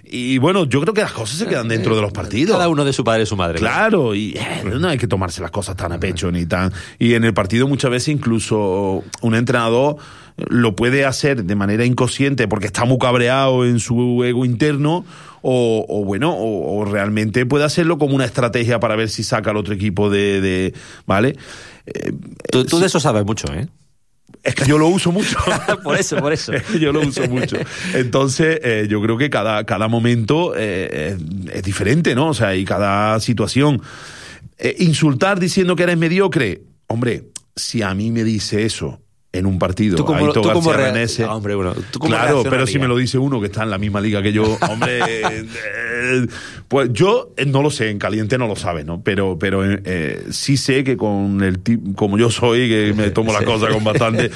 Y 0.04 0.38
bueno, 0.38 0.64
yo 0.66 0.80
creo 0.80 0.94
que 0.94 1.00
las 1.00 1.12
cosas 1.12 1.38
se 1.38 1.46
quedan 1.46 1.66
dentro 1.68 1.96
de 1.96 2.02
los 2.02 2.12
partidos. 2.12 2.56
Cada 2.56 2.68
uno 2.68 2.84
de 2.84 2.92
su 2.92 3.02
padre 3.02 3.24
y 3.24 3.26
su 3.26 3.36
madre. 3.36 3.58
Claro, 3.58 4.14
y 4.14 4.34
eh, 4.36 4.62
no 4.78 4.88
hay 4.88 4.98
que 4.98 5.08
tomarse 5.08 5.40
las 5.42 5.50
cosas 5.50 5.76
tan 5.76 5.90
a 5.92 5.98
pecho 5.98 6.30
ni 6.30 6.46
tan. 6.46 6.72
Y 6.98 7.14
en 7.14 7.24
el 7.24 7.34
partido 7.34 7.66
muchas 7.66 7.90
veces 7.90 8.08
incluso 8.08 9.02
un 9.22 9.34
entrenador 9.34 9.96
lo 10.36 10.76
puede 10.76 11.06
hacer 11.06 11.44
de 11.44 11.54
manera 11.56 11.84
inconsciente 11.84 12.46
porque 12.46 12.66
está 12.66 12.84
muy 12.84 12.98
cabreado 12.98 13.64
en 13.66 13.80
su 13.80 14.22
ego 14.22 14.44
interno. 14.44 15.04
O, 15.48 15.84
o 15.88 16.04
bueno, 16.04 16.32
o, 16.34 16.80
o 16.80 16.84
realmente 16.84 17.46
puede 17.46 17.64
hacerlo 17.64 17.98
como 17.98 18.16
una 18.16 18.24
estrategia 18.24 18.80
para 18.80 18.96
ver 18.96 19.08
si 19.08 19.22
saca 19.22 19.50
al 19.50 19.56
otro 19.56 19.74
equipo 19.74 20.10
de. 20.10 20.40
de- 20.40 20.74
¿Vale? 21.06 21.36
Eh, 21.86 22.12
Tú, 22.50 22.64
tú 22.64 22.78
de 22.78 22.86
eso 22.86 23.00
sabes 23.00 23.24
mucho, 23.24 23.52
¿eh? 23.52 23.68
es 24.46 24.54
que 24.54 24.64
yo 24.64 24.78
lo 24.78 24.88
uso 24.88 25.12
mucho. 25.12 25.36
por 25.82 25.96
eso, 25.96 26.16
por 26.16 26.32
eso. 26.32 26.52
Es 26.52 26.62
que 26.72 26.78
yo 26.78 26.92
lo 26.92 27.00
uso 27.00 27.26
mucho. 27.28 27.56
Entonces, 27.94 28.60
eh, 28.62 28.86
yo 28.88 29.02
creo 29.02 29.18
que 29.18 29.28
cada, 29.28 29.64
cada 29.64 29.88
momento 29.88 30.54
eh, 30.56 31.16
es, 31.48 31.54
es 31.56 31.62
diferente, 31.62 32.14
¿no? 32.14 32.28
O 32.28 32.34
sea, 32.34 32.54
y 32.54 32.64
cada 32.64 33.18
situación. 33.20 33.82
Eh, 34.58 34.76
insultar 34.78 35.38
diciendo 35.38 35.76
que 35.76 35.82
eres 35.82 35.98
mediocre. 35.98 36.62
Hombre, 36.86 37.24
si 37.54 37.82
a 37.82 37.92
mí 37.94 38.10
me 38.10 38.24
dice 38.24 38.64
eso 38.64 39.00
en 39.36 39.46
un 39.46 39.58
partido, 39.58 39.96
Tú 39.96 40.04
como- 40.04 40.18
Aito 40.18 40.40
tú 40.40 40.48
como 40.52 40.70
García 40.70 40.76
rea- 40.76 40.92
Renese, 40.92 41.24
hombre, 41.24 41.54
bueno, 41.54 41.74
¿tú 41.90 41.98
cómo 41.98 42.10
claro, 42.14 42.42
pero 42.48 42.66
si 42.66 42.78
me 42.78 42.88
lo 42.88 42.96
dice 42.96 43.18
uno 43.18 43.40
que 43.40 43.46
está 43.46 43.62
en 43.62 43.70
la 43.70 43.78
misma 43.78 44.00
liga 44.00 44.22
que 44.22 44.32
yo, 44.32 44.44
hombre, 44.70 45.00
eh, 45.02 46.26
pues 46.68 46.90
yo 46.92 47.32
eh, 47.36 47.46
no 47.46 47.62
lo 47.62 47.70
sé, 47.70 47.90
en 47.90 47.98
caliente 47.98 48.38
no 48.38 48.46
lo 48.46 48.56
sabe, 48.56 48.84
¿no? 48.84 49.02
Pero, 49.02 49.38
pero 49.38 49.62
eh, 49.64 50.24
sí 50.30 50.56
sé 50.56 50.84
que 50.84 50.96
con 50.96 51.42
el 51.42 51.60
tipo, 51.60 51.94
como 51.94 52.18
yo 52.18 52.30
soy, 52.30 52.68
que 52.68 52.94
me 52.96 53.10
tomo 53.10 53.32
las 53.32 53.40
Sí. 53.40 53.46
cosas 53.46 53.72
con 53.72 53.84
bastante, 53.84 54.30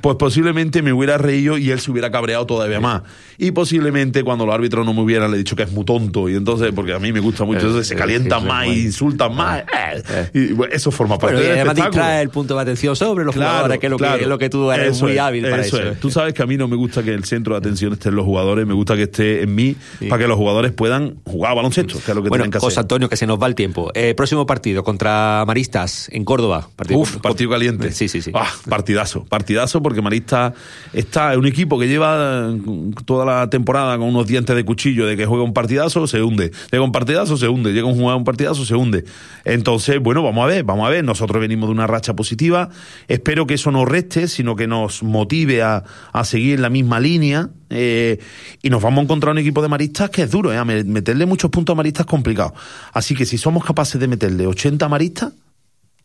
pues 0.00 0.16
posiblemente 0.16 0.82
me 0.82 0.92
hubiera 0.92 1.18
reído 1.18 1.58
y 1.58 1.70
él 1.70 1.80
se 1.80 1.90
hubiera 1.90 2.10
cabreado 2.10 2.46
todavía 2.46 2.80
más. 2.80 3.02
Y 3.38 3.50
posiblemente 3.50 4.22
cuando 4.24 4.46
los 4.46 4.54
árbitros 4.54 4.84
no 4.86 4.94
me 4.94 5.00
hubieran 5.02 5.30
le 5.30 5.38
dicho 5.38 5.56
que 5.56 5.62
es 5.64 5.72
muy 5.72 5.84
tonto, 5.84 6.28
y 6.28 6.34
entonces, 6.34 6.72
porque 6.74 6.92
a 6.94 6.98
mí 6.98 7.12
me 7.12 7.20
gusta 7.20 7.44
mucho, 7.44 7.58
Eh, 7.58 7.62
entonces 7.62 7.86
se 7.88 7.94
sí, 7.94 7.98
calientan 7.98 8.40
sí, 8.42 8.46
más 8.46 8.64
sí, 8.66 8.84
insultan 8.84 9.34
más. 9.34 9.62
eh, 9.62 10.30
y 10.34 10.52
bueno, 10.52 10.72
eso 10.74 10.90
forma 10.90 11.18
parte 11.18 11.36
Bueno, 11.36 11.48
y 11.50 11.52
además 11.52 11.74
distrae 11.76 12.22
el 12.22 12.30
punto 12.30 12.54
de 12.56 12.62
atención 12.62 12.96
sobre 12.96 13.24
los 13.24 13.34
Claro, 13.34 13.50
jugadores, 13.50 13.78
que 13.80 13.86
es 13.86 13.90
lo, 13.90 13.96
claro. 13.98 14.16
que, 14.18 14.22
es 14.22 14.28
lo 14.28 14.38
que 14.38 14.48
tú 14.50 14.70
eres 14.70 14.96
Eso 14.96 15.04
muy 15.04 15.14
es, 15.14 15.20
hábil 15.20 15.42
para 15.48 15.62
eso. 15.64 15.80
es. 15.82 16.00
Tú 16.00 16.10
sabes 16.10 16.32
que 16.34 16.42
a 16.42 16.46
mí 16.46 16.56
no 16.56 16.68
me 16.68 16.76
gusta 16.76 17.02
que 17.02 17.12
el 17.12 17.24
centro 17.24 17.54
de 17.54 17.58
atención 17.58 17.92
esté 17.92 18.08
en 18.08 18.16
los 18.16 18.24
jugadores, 18.24 18.66
me 18.66 18.74
gusta 18.74 18.96
que 18.96 19.02
esté 19.04 19.42
en 19.42 19.54
mí 19.54 19.76
para 20.08 20.22
que 20.22 20.28
los 20.28 20.36
jugadores 20.36 20.72
puedan 20.72 21.16
jugar 21.24 21.52
a 21.52 21.54
baloncesto, 21.56 21.94
que 22.04 22.10
es 22.12 22.16
lo 22.16 22.22
que 22.22 22.28
Bueno, 22.28 22.44
tienen 22.44 22.52
que 22.52 22.58
José 22.58 22.74
hacer. 22.74 22.84
Antonio, 22.84 23.08
que 23.08 23.16
se 23.16 23.26
nos 23.26 23.40
va 23.42 23.46
el 23.46 23.54
tiempo. 23.54 23.90
Eh, 23.94 24.14
próximo 24.14 24.46
partido 24.46 24.82
contra 24.84 25.44
Maristas 25.46 26.08
en 26.12 26.24
Córdoba. 26.24 26.68
Partido, 26.76 27.00
Uf, 27.00 27.16
partido 27.18 27.50
caliente. 27.50 27.92
Sí, 27.92 28.08
sí, 28.08 28.22
sí. 28.22 28.30
Ah, 28.34 28.48
partidazo, 28.68 29.24
partidazo, 29.24 29.82
porque 29.82 30.00
Marista 30.00 30.54
está 30.92 31.32
es 31.32 31.38
un 31.38 31.46
equipo 31.46 31.78
que 31.78 31.88
lleva 31.88 32.50
eh, 32.52 32.60
toda 33.04 33.25
la 33.26 33.50
temporada 33.50 33.98
con 33.98 34.08
unos 34.08 34.26
dientes 34.26 34.56
de 34.56 34.64
cuchillo 34.64 35.06
de 35.06 35.16
que 35.16 35.26
juega 35.26 35.44
un 35.44 35.52
partidazo, 35.52 36.06
se 36.06 36.22
hunde. 36.22 36.52
Llega 36.70 36.82
un 36.84 36.92
partidazo, 36.92 37.36
se 37.36 37.48
hunde. 37.48 37.72
Llega 37.72 37.86
un 37.86 37.94
jugador 37.94 38.18
un 38.18 38.24
partidazo, 38.24 38.64
se 38.64 38.74
hunde. 38.74 39.04
Entonces, 39.44 40.00
bueno, 40.00 40.22
vamos 40.22 40.44
a 40.44 40.46
ver, 40.46 40.64
vamos 40.64 40.86
a 40.86 40.90
ver. 40.90 41.04
Nosotros 41.04 41.40
venimos 41.40 41.68
de 41.68 41.72
una 41.72 41.86
racha 41.86 42.14
positiva. 42.14 42.70
Espero 43.08 43.46
que 43.46 43.54
eso 43.54 43.70
no 43.70 43.84
reste, 43.84 44.28
sino 44.28 44.56
que 44.56 44.66
nos 44.66 45.02
motive 45.02 45.62
a, 45.62 45.84
a 46.12 46.24
seguir 46.24 46.54
en 46.54 46.62
la 46.62 46.70
misma 46.70 47.00
línea. 47.00 47.50
eh, 47.68 48.18
y 48.62 48.70
nos 48.70 48.80
vamos 48.82 49.00
a 49.00 49.02
encontrar 49.02 49.32
un 49.32 49.38
equipo 49.38 49.60
de 49.60 49.68
maristas 49.68 50.10
que 50.10 50.22
es 50.22 50.30
duro, 50.30 50.52
¿eh? 50.52 50.64
Meterle 50.84 51.26
muchos 51.26 51.50
puntos 51.50 51.72
a 51.74 51.76
maristas 51.76 52.06
es 52.06 52.10
complicado. 52.10 52.54
Así 52.92 53.14
que 53.14 53.26
si 53.26 53.38
somos 53.38 53.64
capaces 53.64 54.00
de 54.00 54.08
meterle 54.08 54.46
80 54.46 54.88
maristas, 54.88 55.32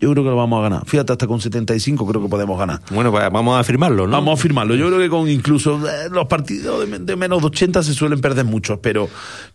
yo 0.02 0.12
creo 0.12 0.24
que 0.24 0.30
lo 0.32 0.36
vamos 0.36 0.60
a 0.60 0.64
ganar. 0.64 0.86
Fíjate, 0.88 1.14
hasta 1.14 1.28
con 1.28 1.40
75 1.40 2.08
creo 2.08 2.24
que 2.24 2.28
podemos 2.28 2.58
ganar. 2.58 2.82
Bueno, 2.90 3.12
pues 3.12 3.24
vamos 3.32 3.60
a 3.60 3.64
firmarlo, 3.64 4.08
¿no? 4.08 4.14
Vamos 4.14 4.40
a 4.40 4.42
firmarlo. 4.42 4.74
Yo 4.74 4.88
creo 4.88 4.98
que 4.98 5.10
con 5.10 5.30
incluso 5.30 5.80
eh, 5.88 6.10
los 6.10 6.26
partidos 6.26 6.90
de, 6.90 6.98
de 6.98 7.16
menos 7.16 7.40
de 7.42 7.48
80 7.48 7.84
se 7.84 7.94
suelen 7.94 8.20
perder 8.20 8.46
muchos, 8.46 8.80
pero, 8.80 9.08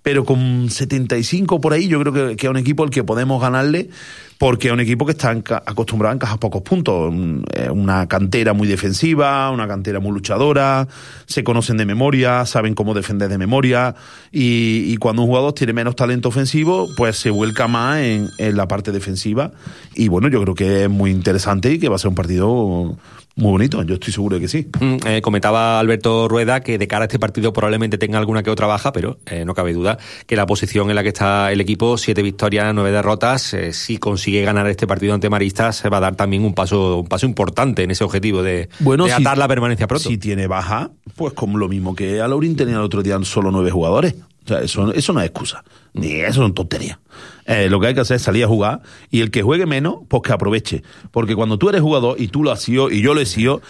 pero 0.02 0.24
con 0.24 0.70
75 0.70 1.60
por 1.60 1.72
ahí 1.72 1.88
yo 1.88 1.98
creo 2.00 2.12
que, 2.12 2.36
que 2.36 2.46
es 2.46 2.50
un 2.50 2.58
equipo 2.58 2.84
al 2.84 2.90
que 2.90 3.02
podemos 3.02 3.42
ganarle 3.42 3.90
porque 4.38 4.68
es 4.68 4.72
un 4.74 4.80
equipo 4.80 5.06
que 5.06 5.12
está 5.12 5.30
acostumbrado 5.30 6.12
a 6.12 6.14
encajar 6.16 6.38
pocos 6.38 6.62
puntos. 6.62 7.08
Un- 7.10 7.44
eh, 7.54 7.70
Una 7.70 8.06
cantera 8.06 8.52
muy 8.52 8.68
defensiva, 8.68 9.50
una 9.50 9.66
cantera 9.68 10.00
muy 10.00 10.12
luchadora, 10.12 10.86
se 11.26 11.42
conocen 11.44 11.76
de 11.76 11.86
memoria, 11.86 12.44
saben 12.46 12.74
cómo 12.74 12.94
defender 12.94 13.28
de 13.28 13.38
memoria 13.38 13.94
y, 14.32 14.84
y 14.92 14.96
cuando 14.98 15.22
un 15.22 15.28
jugador 15.28 15.52
tiene 15.54 15.72
menos 15.72 15.96
talento 15.96 16.28
ofensivo, 16.28 16.88
pues 16.96 17.16
se 17.16 17.30
vuelca 17.30 17.66
más 17.68 17.98
en, 18.00 18.28
en 18.38 18.56
la 18.56 18.66
parte 18.68 18.92
defensiva 18.92 19.52
y 19.94 20.08
bueno, 20.08 20.28
yo 20.28 20.42
creo 20.42 20.54
que 20.54 20.84
es 20.84 20.90
muy 20.90 21.10
interesante 21.10 21.72
y 21.72 21.78
que 21.78 21.88
va 21.88 21.96
a 21.96 21.98
ser 21.98 22.08
un 22.08 22.14
partido 22.14 22.96
muy 23.36 23.50
bonito, 23.50 23.82
yo 23.82 23.94
estoy 23.94 24.12
seguro 24.14 24.36
de 24.36 24.40
que 24.40 24.48
sí. 24.48 24.66
Mm, 24.80 24.96
eh, 25.06 25.20
comentaba 25.20 25.78
Alberto 25.78 26.26
Rueda 26.26 26.60
que 26.60 26.78
de 26.78 26.88
cara 26.88 27.02
a 27.04 27.06
este 27.06 27.18
partido 27.18 27.52
probablemente 27.52 27.98
tenga 27.98 28.18
alguna 28.18 28.42
que 28.42 28.50
otra 28.50 28.66
baja, 28.66 28.92
pero 28.92 29.18
eh, 29.26 29.44
no 29.44 29.52
cabe 29.54 29.74
duda 29.74 29.98
que 30.26 30.36
la 30.36 30.46
posición 30.46 30.88
en 30.88 30.96
la 30.96 31.02
que 31.02 31.08
está 31.10 31.52
el 31.52 31.60
equipo, 31.60 31.98
siete 31.98 32.22
victorias, 32.22 32.74
nueve 32.74 32.90
derrotas, 32.92 33.52
eh, 33.52 33.72
si 33.74 33.98
consigue 33.98 34.42
ganar 34.42 34.66
este 34.68 34.86
partido 34.86 35.12
ante 35.12 35.28
Maristas, 35.28 35.76
se 35.76 35.88
va 35.90 35.98
a 35.98 36.00
dar 36.00 36.16
también 36.16 36.44
un 36.44 36.54
paso, 36.54 36.98
un 37.00 37.06
paso 37.08 37.26
importante 37.26 37.82
en 37.82 37.90
ese 37.90 38.04
objetivo 38.04 38.42
de, 38.42 38.70
de 39.04 39.14
si- 39.14 39.22
atar 39.22 39.36
la 39.36 39.46
permanencia 39.48 39.86
pronto. 39.86 40.08
Si 40.08 40.16
tiene 40.16 40.46
baja, 40.46 40.90
pues 41.14 41.34
como 41.34 41.58
lo 41.58 41.68
mismo 41.68 41.94
que 41.94 42.20
a 42.22 42.28
Laurín 42.28 42.56
tenía 42.56 42.76
el 42.76 42.82
otro 42.82 43.02
día 43.02 43.18
solo 43.22 43.50
nueve 43.50 43.70
jugadores. 43.70 44.14
O 44.46 44.48
sea, 44.48 44.60
eso, 44.60 44.92
eso 44.92 45.12
no 45.12 45.20
es 45.20 45.26
excusa. 45.26 45.64
Ni 45.92 46.12
eso 46.12 46.40
son 46.40 46.54
tonterías. 46.54 46.98
Eh, 47.46 47.68
lo 47.68 47.80
que 47.80 47.88
hay 47.88 47.94
que 47.94 48.00
hacer 48.00 48.16
es 48.16 48.22
salir 48.22 48.44
a 48.44 48.48
jugar 48.48 48.82
y 49.10 49.20
el 49.20 49.30
que 49.30 49.42
juegue 49.42 49.66
menos, 49.66 49.96
pues 50.08 50.22
que 50.22 50.32
aproveche. 50.32 50.82
Porque 51.10 51.34
cuando 51.34 51.58
tú 51.58 51.68
eres 51.68 51.80
jugador 51.80 52.20
y 52.20 52.28
tú 52.28 52.44
lo 52.44 52.52
has 52.52 52.62
sido 52.62 52.90
y 52.90 53.02
yo 53.02 53.12
lo 53.12 53.20
he 53.20 53.26
sido, 53.26 53.60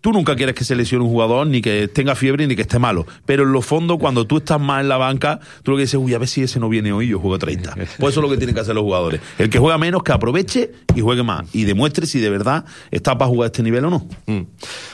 tú 0.00 0.12
nunca 0.12 0.36
quieres 0.36 0.54
que 0.54 0.64
se 0.64 0.74
lesione 0.74 1.04
un 1.04 1.10
jugador, 1.10 1.46
ni 1.46 1.60
que 1.60 1.88
tenga 1.88 2.14
fiebre, 2.14 2.46
ni 2.46 2.56
que 2.56 2.62
esté 2.62 2.78
malo. 2.78 3.06
Pero 3.26 3.42
en 3.44 3.52
lo 3.52 3.62
fondo, 3.62 3.98
cuando 3.98 4.26
tú 4.26 4.38
estás 4.38 4.60
más 4.60 4.80
en 4.80 4.88
la 4.88 4.96
banca, 4.96 5.40
tú 5.62 5.72
lo 5.72 5.76
que 5.76 5.82
dices, 5.82 6.00
uy, 6.00 6.14
a 6.14 6.18
ver 6.18 6.28
si 6.28 6.42
ese 6.42 6.60
no 6.60 6.68
viene 6.68 6.92
hoy, 6.92 7.08
yo 7.08 7.18
juego 7.18 7.38
30. 7.38 7.74
Pues 7.74 7.90
eso 7.98 8.06
es 8.08 8.16
lo 8.16 8.28
que 8.28 8.36
tienen 8.36 8.54
que 8.54 8.60
hacer 8.60 8.74
los 8.74 8.84
jugadores. 8.84 9.20
El 9.38 9.50
que 9.50 9.58
juega 9.58 9.78
menos, 9.78 10.02
que 10.02 10.12
aproveche 10.12 10.72
y 10.94 11.00
juegue 11.00 11.22
más. 11.22 11.46
Y 11.54 11.64
demuestre 11.64 12.06
si 12.06 12.20
de 12.20 12.30
verdad 12.30 12.64
está 12.90 13.18
para 13.18 13.28
jugar 13.28 13.46
a 13.46 13.48
este 13.48 13.62
nivel 13.62 13.84
o 13.84 13.90
no. 13.90 14.06
Mm. 14.26 14.42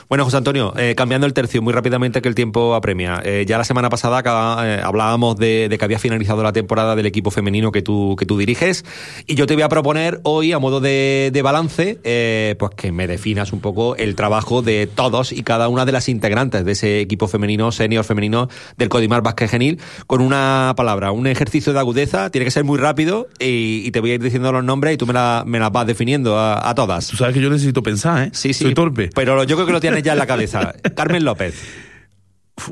Bueno, 0.09 0.25
José 0.25 0.37
Antonio, 0.37 0.73
eh, 0.77 0.95
cambiando 0.97 1.27
el 1.27 1.33
tercio 1.33 1.61
muy 1.63 1.73
rápidamente 1.73 2.23
que 2.23 2.29
el 2.29 2.35
tiempo 2.35 2.75
apremia. 2.75 3.21
Eh, 3.25 3.45
ya 3.47 3.59
la 3.59 3.65
semana 3.65 3.89
pasada 3.89 4.19
acá, 4.19 4.59
eh, 4.63 4.81
hablábamos 4.83 5.37
de, 5.37 5.75
que 5.77 5.85
había 5.85 5.99
finalizado 5.99 6.43
la 6.43 6.53
temporada 6.53 6.97
del 6.97 7.07
equipo 7.07 7.31
femenino 7.31 7.73
que 7.73 7.83
tú, 7.83 8.17
que 8.19 8.25
tú 8.25 8.39
diriges 8.39 8.85
y 9.27 9.35
yo 9.35 9.47
te 9.47 9.55
voy 9.55 9.63
a 9.63 9.69
proponer 9.69 10.21
hoy, 10.23 10.53
a 10.53 10.59
modo 10.59 10.81
de, 10.81 11.31
de 11.33 11.43
balance, 11.43 12.55
pues 12.59 12.71
que 12.77 12.93
me 12.93 13.07
definas 13.07 13.53
un 13.53 13.61
poco 13.61 13.97
el 13.97 14.15
trabajo 14.15 14.63
de 14.63 14.89
todos 14.97 15.31
y 15.31 15.45
cada 15.45 15.69
una 15.69 15.85
de 15.85 15.93
las 15.93 16.09
integrantes 16.09 16.65
de 16.65 16.73
ese 16.73 16.99
equipo 17.01 17.29
femenino, 17.29 17.71
senior 17.71 18.05
femenino 18.05 18.49
del 18.77 18.89
Codimar 18.89 19.23
Vázquez 19.23 19.53
Genil, 19.53 19.79
con 20.09 20.21
una 20.21 20.75
palabra, 20.77 21.13
un 21.13 21.29
ejercicio 21.29 21.73
de 21.73 21.79
agudeza, 21.79 22.31
tiene 22.31 22.45
que 22.47 22.51
ser 22.51 22.65
muy 22.65 22.79
rápido 22.79 23.29
y, 23.39 23.83
y 23.87 23.91
te 23.93 24.01
voy 24.01 24.11
a 24.11 24.15
ir 24.15 24.23
diciendo 24.23 24.51
los 24.51 24.65
nombres 24.65 24.95
y 24.95 24.97
tú 24.97 25.07
me, 25.07 25.13
la- 25.13 25.45
me 25.47 25.61
las 25.61 25.71
vas 25.71 25.87
definiendo 25.87 26.37
a, 26.37 26.69
a 26.69 26.75
todas. 26.75 27.07
Tú 27.07 27.17
sabes 27.17 27.35
que 27.35 27.41
yo 27.41 27.49
necesito 27.51 27.83
pensar, 27.85 28.25
¿eh? 28.25 28.31
Sí, 28.33 28.53
sí. 28.53 28.65
Soy 28.65 28.75
torpe. 28.75 29.11
Pero 29.15 29.45
yo 29.45 29.55
creo 29.55 29.67
que 29.67 29.73
lo 29.73 29.81
tienes 29.81 30.03
ya 30.03 30.13
en 30.15 30.19
la 30.19 30.27
cabeza. 30.27 30.75
Carmen 30.97 31.25
López. 31.25 31.55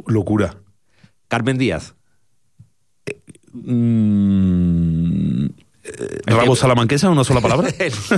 locura. 0.06 0.56
Carmen 1.28 1.58
Díaz. 1.58 1.94
Eh, 5.86 6.20
¿Rabo 6.26 6.56
salamanquesa 6.56 7.10
una 7.10 7.24
sola 7.24 7.40
palabra? 7.40 7.68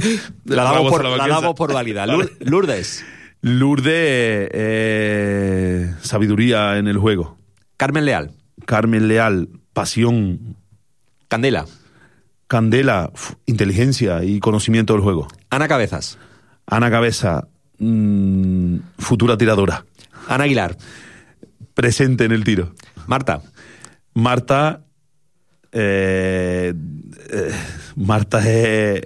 la 0.45 0.63
damos 0.65 0.91
por, 0.93 1.57
por 1.57 1.73
válida. 1.73 2.07
Lourdes. 2.41 3.05
Lourdes, 3.47 4.49
eh, 4.53 5.95
sabiduría 6.01 6.79
en 6.79 6.89
el 6.89 6.99
juego. 6.99 7.39
Carmen 7.77 8.05
Leal. 8.05 8.33
Carmen 8.65 9.07
Leal, 9.07 9.49
pasión. 9.73 10.57
Candela. 11.29 11.65
Candela, 12.49 13.13
inteligencia 13.47 14.25
y 14.25 14.41
conocimiento 14.41 14.95
del 14.95 15.03
juego. 15.03 15.29
Ana 15.49 15.69
Cabezas. 15.69 16.19
Ana 16.67 16.91
Cabeza, 16.91 17.47
mm, 17.79 18.79
futura 18.99 19.39
tiradora. 19.39 19.85
Ana 20.27 20.43
Aguilar. 20.43 20.77
Presente 21.73 22.25
en 22.25 22.33
el 22.33 22.43
tiro. 22.43 22.75
Marta. 23.07 23.43
Marta. 24.13 24.83
eh, 25.71 26.75
eh, 27.31 27.53
Marta 27.97 28.39
es. 28.41 28.47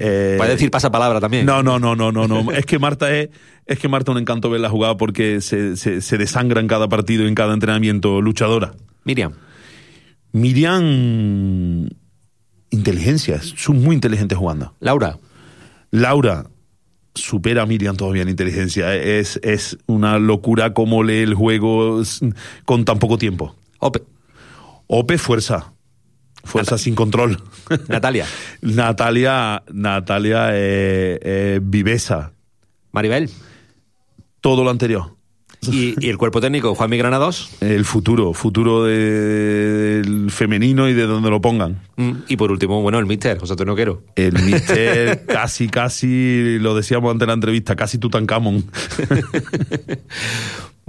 eh, 0.00 0.34
Puedes 0.36 0.54
decir 0.54 0.70
pasapalabra 0.70 1.20
también. 1.20 1.46
No, 1.46 1.62
no, 1.62 1.78
no, 1.78 1.94
no, 1.96 2.10
no, 2.12 2.26
no. 2.26 2.52
es 2.52 2.66
que 2.66 2.78
Marta 2.78 3.14
es. 3.16 3.30
Es 3.66 3.78
que 3.78 3.88
Marta 3.88 4.10
un 4.10 4.18
encanto 4.18 4.50
verla 4.50 4.68
jugar 4.68 4.96
porque 4.96 5.40
se, 5.40 5.76
se, 5.76 6.00
se 6.00 6.18
desangra 6.18 6.60
en 6.60 6.66
cada 6.66 6.88
partido, 6.88 7.26
en 7.26 7.34
cada 7.36 7.54
entrenamiento, 7.54 8.20
luchadora. 8.20 8.72
Miriam. 9.04 9.32
Miriam. 10.32 11.88
Inteligencia, 12.72 13.40
son 13.42 13.82
muy 13.82 13.94
inteligentes 13.94 14.38
jugando. 14.38 14.74
Laura. 14.80 15.18
Laura 15.90 16.46
supera 17.14 17.62
a 17.62 17.66
Miriam 17.66 17.96
todavía 17.96 18.22
en 18.22 18.28
inteligencia. 18.28 18.94
Es, 18.94 19.40
es 19.42 19.76
una 19.86 20.18
locura 20.18 20.72
cómo 20.72 21.02
lee 21.02 21.18
el 21.22 21.34
juego 21.34 22.00
con 22.64 22.84
tan 22.84 22.98
poco 23.00 23.18
tiempo. 23.18 23.56
Ope. 23.80 24.02
Ope, 24.86 25.18
fuerza. 25.18 25.72
Fuerza 26.44 26.78
sin 26.78 26.94
control. 26.94 27.40
Natalia. 27.88 28.26
Natalia, 28.62 29.62
Natalia, 29.72 30.50
eh, 30.52 31.18
eh, 31.22 31.60
viveza. 31.62 32.32
Maribel. 32.92 33.30
Todo 34.40 34.64
lo 34.64 34.70
anterior. 34.70 35.16
Y, 35.62 35.94
y 36.04 36.08
el 36.08 36.16
cuerpo 36.16 36.40
técnico, 36.40 36.74
Juanmi 36.74 36.96
Granados. 36.96 37.50
El 37.60 37.84
futuro, 37.84 38.32
futuro 38.32 38.84
de- 38.84 40.00
del 40.02 40.30
femenino 40.30 40.88
y 40.88 40.94
de 40.94 41.02
donde 41.02 41.28
lo 41.28 41.42
pongan. 41.42 41.82
Mm, 41.96 42.12
Y 42.28 42.36
por 42.38 42.50
último, 42.50 42.80
bueno, 42.80 42.98
el 42.98 43.04
míster, 43.04 43.36
José 43.38 43.52
Antonio 43.52 43.76
Quero. 43.76 44.02
El 44.16 44.42
mister 44.42 45.24
casi, 45.28 45.68
casi, 45.68 46.58
lo 46.58 46.74
decíamos 46.74 47.12
ante 47.12 47.26
la 47.26 47.34
entrevista, 47.34 47.76
casi 47.76 47.98
Tutankamón. 47.98 48.64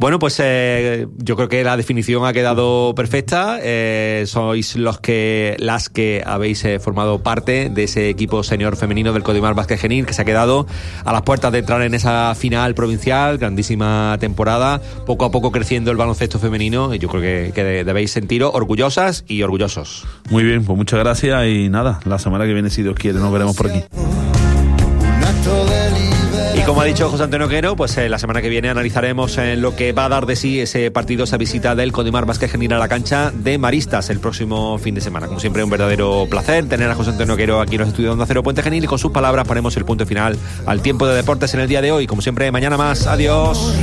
Bueno, 0.02 0.18
pues 0.18 0.42
eh, 0.44 1.06
yo 1.18 1.36
creo 1.36 1.48
que 1.48 1.64
la 1.64 1.78
definición 1.78 2.26
ha 2.26 2.34
quedado 2.34 2.96
perfecta. 2.96 3.60
Eh, 3.62 4.24
sois 4.26 4.76
los 4.76 5.00
que, 5.00 5.56
las 5.60 5.90
que 5.90 6.24
habéis 6.26 6.66
eh, 6.66 6.80
formado 6.80 7.22
parte 7.22 7.70
de 7.70 7.84
ese 7.84 8.10
equipo 8.10 8.42
senior 8.42 8.76
femenino 8.78 9.14
del 9.14 9.22
Codimar 9.22 9.54
Vázquez 9.54 9.80
Genil 9.80 10.08
que 10.08 10.14
se 10.14 10.24
ha 10.24 10.26
quedado 10.26 10.66
a 11.06 11.14
las 11.14 11.22
puertas 11.22 11.52
de 11.52 11.60
entrar 11.60 11.84
en 11.84 11.94
esa 11.94 12.34
final 12.34 12.74
provincial, 12.74 13.38
grandísima 13.38 14.18
temporada, 14.20 14.82
poco 15.06 15.26
a 15.26 15.30
poco 15.30 15.52
creciendo 15.52 15.92
el 15.92 15.98
baloncesto 15.98 16.40
femenino. 16.40 16.96
Y 16.96 16.98
yo 16.98 17.08
creo 17.08 17.22
que, 17.22 17.52
que 17.54 17.64
debéis 17.84 18.10
sentiros 18.10 18.50
orgullosas 18.56 19.24
y 19.28 19.44
orgullosos. 19.44 20.08
Muy 20.32 20.44
bien, 20.44 20.66
pues 20.66 20.76
muchas 20.78 21.00
gracias 21.00 21.46
y 21.46 21.70
nada, 21.70 22.00
la 22.06 22.18
semana 22.18 22.46
que 22.46 22.54
viene, 22.54 22.72
si 22.72 22.82
Dios 22.82 22.96
quiere, 22.96 23.20
nos 23.20 23.32
veremos 23.32 23.56
por 23.56 23.70
aquí 23.70 23.84
como 26.72 26.84
ha 26.84 26.86
dicho 26.86 27.10
José 27.10 27.24
Antonio 27.24 27.50
Quero, 27.50 27.76
pues 27.76 27.98
eh, 27.98 28.08
la 28.08 28.18
semana 28.18 28.42
que 28.42 28.48
viene 28.48 28.70
analizaremos 28.70 29.38
eh, 29.38 29.58
lo 29.58 29.76
que 29.76 29.92
va 29.92 30.06
a 30.06 30.10
dar 30.10 30.26
de 30.26 30.38
sí 30.38 30.62
ese 30.62 30.90
partido, 30.90 31.26
esa 31.26 31.36
visita 31.36 31.76
del 31.76 31.92
Condimar 31.92 32.26
Vázquez 32.26 32.50
Genil 32.50 32.72
a 32.72 32.80
la 32.80 32.88
cancha 32.88 33.30
de 33.30 33.58
Maristas 33.58 34.10
el 34.10 34.22
próximo 34.22 34.78
fin 34.78 34.96
de 34.96 35.02
semana. 35.02 35.28
Como 35.28 35.42
siempre, 35.42 35.66
un 35.66 35.70
verdadero 35.70 36.28
placer 36.30 36.70
tener 36.70 36.90
a 36.90 36.96
José 36.96 37.10
Antonio 37.10 37.36
Quero 37.36 37.60
aquí 37.60 37.76
en 37.76 37.82
los 37.82 37.90
estudios 37.90 38.18
de 38.18 38.42
Puente 38.42 38.64
Genil 38.64 38.86
y 38.86 38.88
con 38.88 39.00
sus 39.00 39.12
palabras 39.12 39.46
ponemos 39.46 39.76
el 39.76 39.84
punto 39.84 40.06
final 40.06 40.38
al 40.66 40.82
tiempo 40.82 41.06
de 41.08 41.16
deportes 41.18 41.54
en 41.56 41.60
el 41.60 41.68
día 41.68 41.82
de 41.82 41.92
hoy. 41.92 42.08
Como 42.08 42.22
siempre, 42.22 42.50
mañana 42.54 42.78
más. 42.78 43.06
Adiós. 43.06 43.76